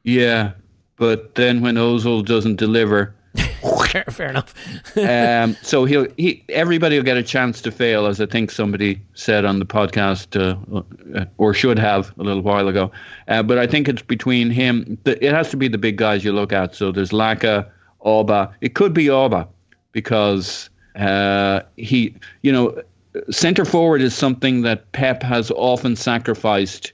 [0.05, 0.53] Yeah,
[0.97, 3.15] but then when Ozil doesn't deliver,
[3.91, 4.55] fair, fair, enough.
[4.97, 9.01] um, so he'll he everybody will get a chance to fail, as I think somebody
[9.15, 12.93] said on the podcast, uh, or should have a little while ago.
[13.27, 14.99] Uh, but I think it's between him.
[15.03, 16.77] The, it has to be the big guys you look at.
[16.77, 17.69] So there's Laka,
[18.05, 18.53] Auba.
[18.61, 19.49] It could be Auba
[19.93, 22.83] because uh, he, you know,
[23.31, 26.93] centre forward is something that Pep has often sacrificed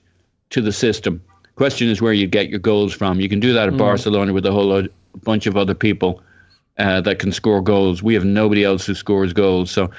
[0.50, 1.22] to the system.
[1.56, 3.20] Question is where you get your goals from.
[3.20, 3.78] You can do that at mm.
[3.78, 4.86] Barcelona with a whole
[5.22, 6.22] bunch of other people
[6.78, 8.02] uh, that can score goals.
[8.02, 9.70] We have nobody else who scores goals.
[9.70, 9.90] So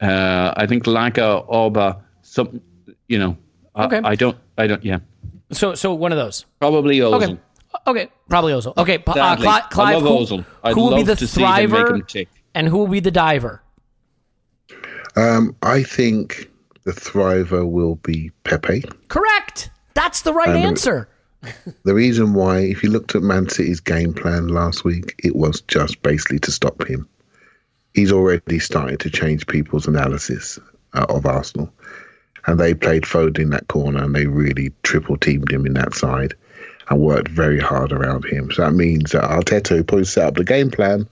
[0.00, 2.60] uh, I think Laka, Auba, some,
[3.08, 3.36] you know,
[3.76, 3.98] okay.
[3.98, 4.98] I, I, don't, I don't, yeah.
[5.52, 6.46] So, so one of those.
[6.58, 7.22] Probably Ozil.
[7.22, 7.38] Okay.
[7.86, 8.76] Okay, probably Ozil.
[8.78, 12.26] Okay, uh, Clive, Clive who, who will be the thriver?
[12.56, 13.60] And who will be the diver?
[15.14, 16.50] Um, I think
[16.84, 18.82] the thriver will be Pepe.
[19.08, 19.68] Correct.
[19.92, 21.06] That's the right and answer.
[21.42, 25.36] The, the reason why, if you looked at Man City's game plan last week, it
[25.36, 27.06] was just basically to stop him.
[27.92, 30.58] He's already started to change people's analysis
[30.94, 31.70] uh, of Arsenal.
[32.46, 35.94] And they played Foden in that corner and they really triple teamed him in that
[35.94, 36.34] side
[36.88, 38.50] and worked very hard around him.
[38.50, 41.06] So that means that Arteta, who probably set up the game plan,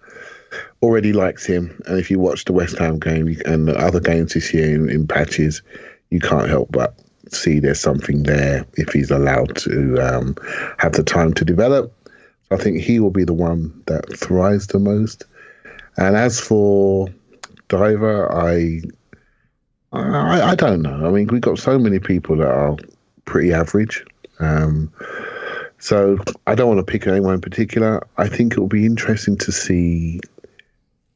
[0.84, 1.82] already likes him.
[1.86, 4.88] And if you watch the West Ham game and the other games this year in,
[4.90, 5.62] in patches,
[6.10, 6.94] you can't help but
[7.32, 10.36] see there's something there if he's allowed to um,
[10.78, 11.92] have the time to develop.
[12.50, 15.24] I think he will be the one that thrives the most.
[15.96, 17.08] And as for
[17.68, 18.82] Diver, I,
[19.92, 21.06] I, I don't know.
[21.06, 22.76] I mean, we've got so many people that are
[23.24, 24.04] pretty average.
[24.38, 24.92] Um,
[25.78, 28.06] so I don't want to pick anyone in particular.
[28.16, 30.20] I think it will be interesting to see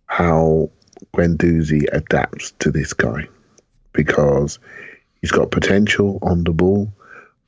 [0.09, 0.71] how
[1.15, 3.29] Guendouzi adapts to this guy
[3.93, 4.59] because
[5.21, 6.93] he's got potential on the ball,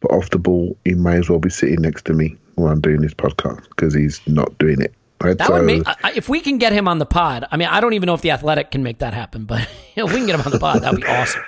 [0.00, 2.80] but off the ball, he may as well be sitting next to me while I'm
[2.80, 4.94] doing this podcast because he's not doing it.
[5.22, 5.36] Right?
[5.36, 7.46] That so, would make, uh, if we can get him on the pod.
[7.50, 10.10] I mean, I don't even know if the Athletic can make that happen, but if
[10.10, 11.42] we can get him on the pod, that'd be awesome.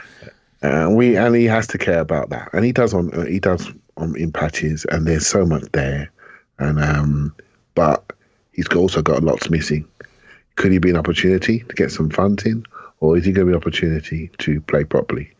[0.61, 3.41] And we and he has to care about that, and he does on uh, he
[3.41, 6.13] does on in patches, and there's so much there,
[6.61, 7.35] and um,
[7.75, 8.13] but
[8.53, 9.89] he's also got lots missing.
[10.57, 12.65] Could he be an opportunity to get some funds in,
[13.01, 15.31] or is he going to be an opportunity to play properly?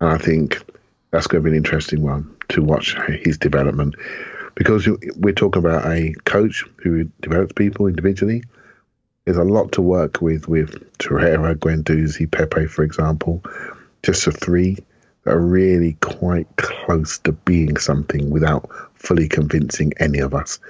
[0.00, 0.62] And I think
[1.10, 2.94] that's going to be an interesting one to watch
[3.24, 3.96] his development
[4.54, 8.42] because we're talking about a coach who develops people individually.
[9.24, 13.42] There's a lot to work with with Torreira, Guendouzi, Pepe, for example.
[14.02, 14.78] Just the three
[15.24, 20.60] that are really quite close to being something without fully convincing any of us.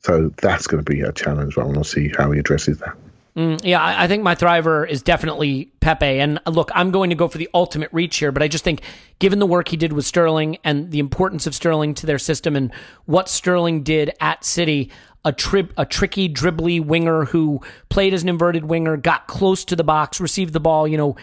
[0.00, 1.58] So that's going to be a challenge.
[1.58, 2.96] I want to see how he addresses that.
[3.36, 6.20] Mm, yeah, I think my thriver is definitely Pepe.
[6.20, 8.82] And look, I'm going to go for the ultimate reach here, but I just think
[9.18, 12.54] given the work he did with Sterling and the importance of Sterling to their system
[12.54, 12.72] and
[13.06, 14.92] what Sterling did at City,
[15.24, 19.74] a trip, a tricky, dribbly winger who played as an inverted winger, got close to
[19.74, 21.16] the box, received the ball, you know,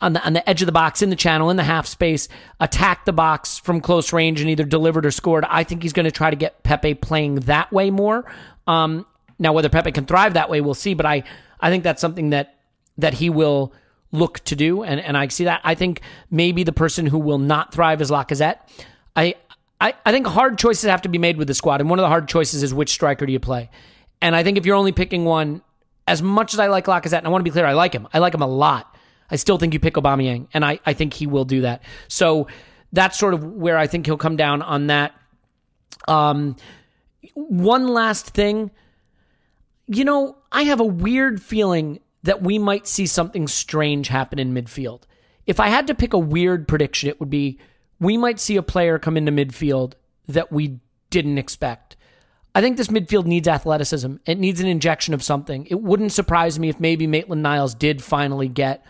[0.00, 2.28] on the on the edge of the box, in the channel, in the half space,
[2.60, 5.44] attacked the box from close range and either delivered or scored.
[5.44, 8.24] I think he's going to try to get Pepe playing that way more.
[8.66, 9.04] Um,
[9.40, 10.94] now, whether Pepe can thrive that way, we'll see.
[10.94, 11.24] But I,
[11.58, 12.54] I think that's something that
[12.98, 13.72] that he will
[14.12, 15.60] look to do, and and I see that.
[15.64, 18.58] I think maybe the person who will not thrive is Lacazette.
[19.16, 19.34] I,
[19.80, 22.02] I, I think hard choices have to be made with the squad, and one of
[22.02, 23.70] the hard choices is which striker do you play.
[24.20, 25.62] And I think if you're only picking one,
[26.06, 28.06] as much as I like Lacazette, and I want to be clear, I like him.
[28.12, 28.94] I like him a lot.
[29.30, 31.82] I still think you pick Aubameyang, and I, I think he will do that.
[32.08, 32.46] So
[32.92, 35.14] that's sort of where I think he'll come down on that.
[36.08, 36.56] Um,
[37.34, 38.70] one last thing
[39.92, 44.54] you know, I have a weird feeling that we might see something strange happen in
[44.54, 45.02] midfield.
[45.46, 47.58] If I had to pick a weird prediction, it would be
[47.98, 49.94] we might see a player come into midfield
[50.28, 50.78] that we
[51.10, 51.96] didn't expect.
[52.54, 54.16] I think this midfield needs athleticism.
[54.26, 55.66] It needs an injection of something.
[55.66, 58.84] It wouldn't surprise me if maybe Maitland Niles did finally get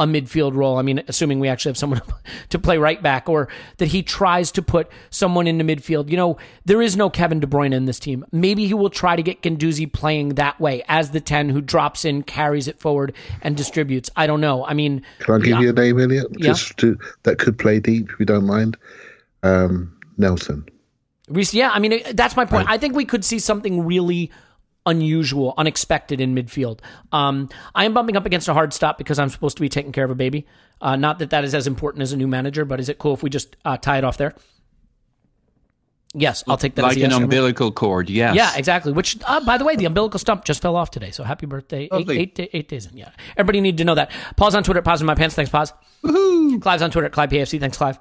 [0.00, 0.78] a midfield role.
[0.78, 2.00] I mean, assuming we actually have someone
[2.48, 6.10] to play right back, or that he tries to put someone into midfield.
[6.10, 8.24] You know, there is no Kevin De Bruyne in this team.
[8.32, 12.04] Maybe he will try to get Guendouzi playing that way as the 10 who drops
[12.04, 14.08] in, carries it forward, and distributes.
[14.16, 14.64] I don't know.
[14.64, 15.60] I mean, Can I give yeah.
[15.60, 16.26] you a name, Elliot?
[16.32, 16.46] Yeah.
[16.46, 18.78] Just to, that could play deep, if you don't mind.
[19.42, 20.66] Um, Nelson.
[21.52, 22.68] Yeah, I mean, that's my point.
[22.68, 24.32] I think we could see something really
[24.90, 26.80] unusual, unexpected in midfield.
[27.12, 29.92] Um, I am bumping up against a hard stop because I'm supposed to be taking
[29.92, 30.46] care of a baby.
[30.80, 33.14] Uh, not that that is as important as a new manager, but is it cool
[33.14, 34.34] if we just uh, tie it off there?
[36.12, 37.20] Yes, I'll take that like as an yes.
[37.20, 38.10] umbilical cord.
[38.10, 38.34] Yes.
[38.34, 38.92] Yeah, exactly.
[38.92, 41.12] Which, uh, by the way, the umbilical stump just fell off today.
[41.12, 41.88] So happy birthday.
[41.92, 42.96] Eight, eight, eight days in.
[42.96, 43.10] Yeah.
[43.36, 44.10] Everybody need to know that.
[44.36, 45.36] Pause on Twitter Pause in My Pants.
[45.36, 45.72] Thanks, Pause.
[46.02, 46.60] Woohoo!
[46.60, 47.60] Clive's on Twitter Clive PFC.
[47.60, 48.00] Thanks, Clive.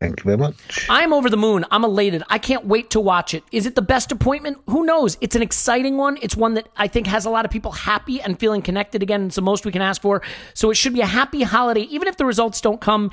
[0.00, 0.86] Thank you very much.
[0.88, 1.66] I'm over the moon.
[1.70, 2.22] I'm elated.
[2.30, 3.44] I can't wait to watch it.
[3.52, 4.56] Is it the best appointment?
[4.66, 5.18] Who knows?
[5.20, 6.16] It's an exciting one.
[6.22, 9.26] It's one that I think has a lot of people happy and feeling connected again.
[9.26, 10.22] It's the most we can ask for.
[10.54, 13.10] So it should be a happy holiday, even if the results don't come.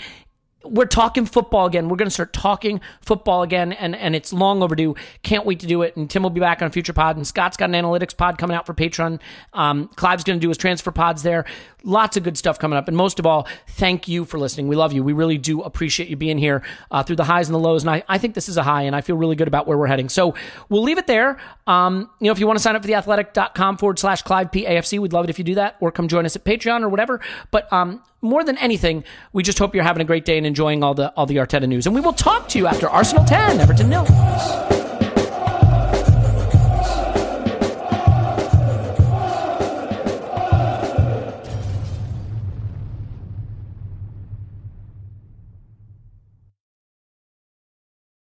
[0.63, 1.87] We're talking football again.
[1.87, 4.95] We're going to start talking football again, and, and it's long overdue.
[5.23, 5.95] Can't wait to do it.
[5.95, 8.55] And Tim will be back on future pod, and Scott's got an analytics pod coming
[8.55, 9.19] out for Patreon.
[9.53, 11.45] Um, Clive's going to do his transfer pods there.
[11.83, 12.87] Lots of good stuff coming up.
[12.87, 14.67] And most of all, thank you for listening.
[14.67, 15.03] We love you.
[15.03, 17.83] We really do appreciate you being here uh, through the highs and the lows.
[17.83, 19.77] And I, I think this is a high, and I feel really good about where
[19.77, 20.09] we're heading.
[20.09, 20.33] So
[20.69, 21.37] we'll leave it there.
[21.67, 24.51] Um, you know, if you want to sign up for the athletic.com forward slash Clive
[24.51, 26.89] PAFC, we'd love it if you do that, or come join us at Patreon or
[26.89, 27.21] whatever.
[27.51, 30.83] But um, more than anything, we just hope you're having a great day and enjoying
[30.83, 31.85] all the all the Arteta news.
[31.85, 34.76] And we will talk to you after Arsenal 10, Everton nil.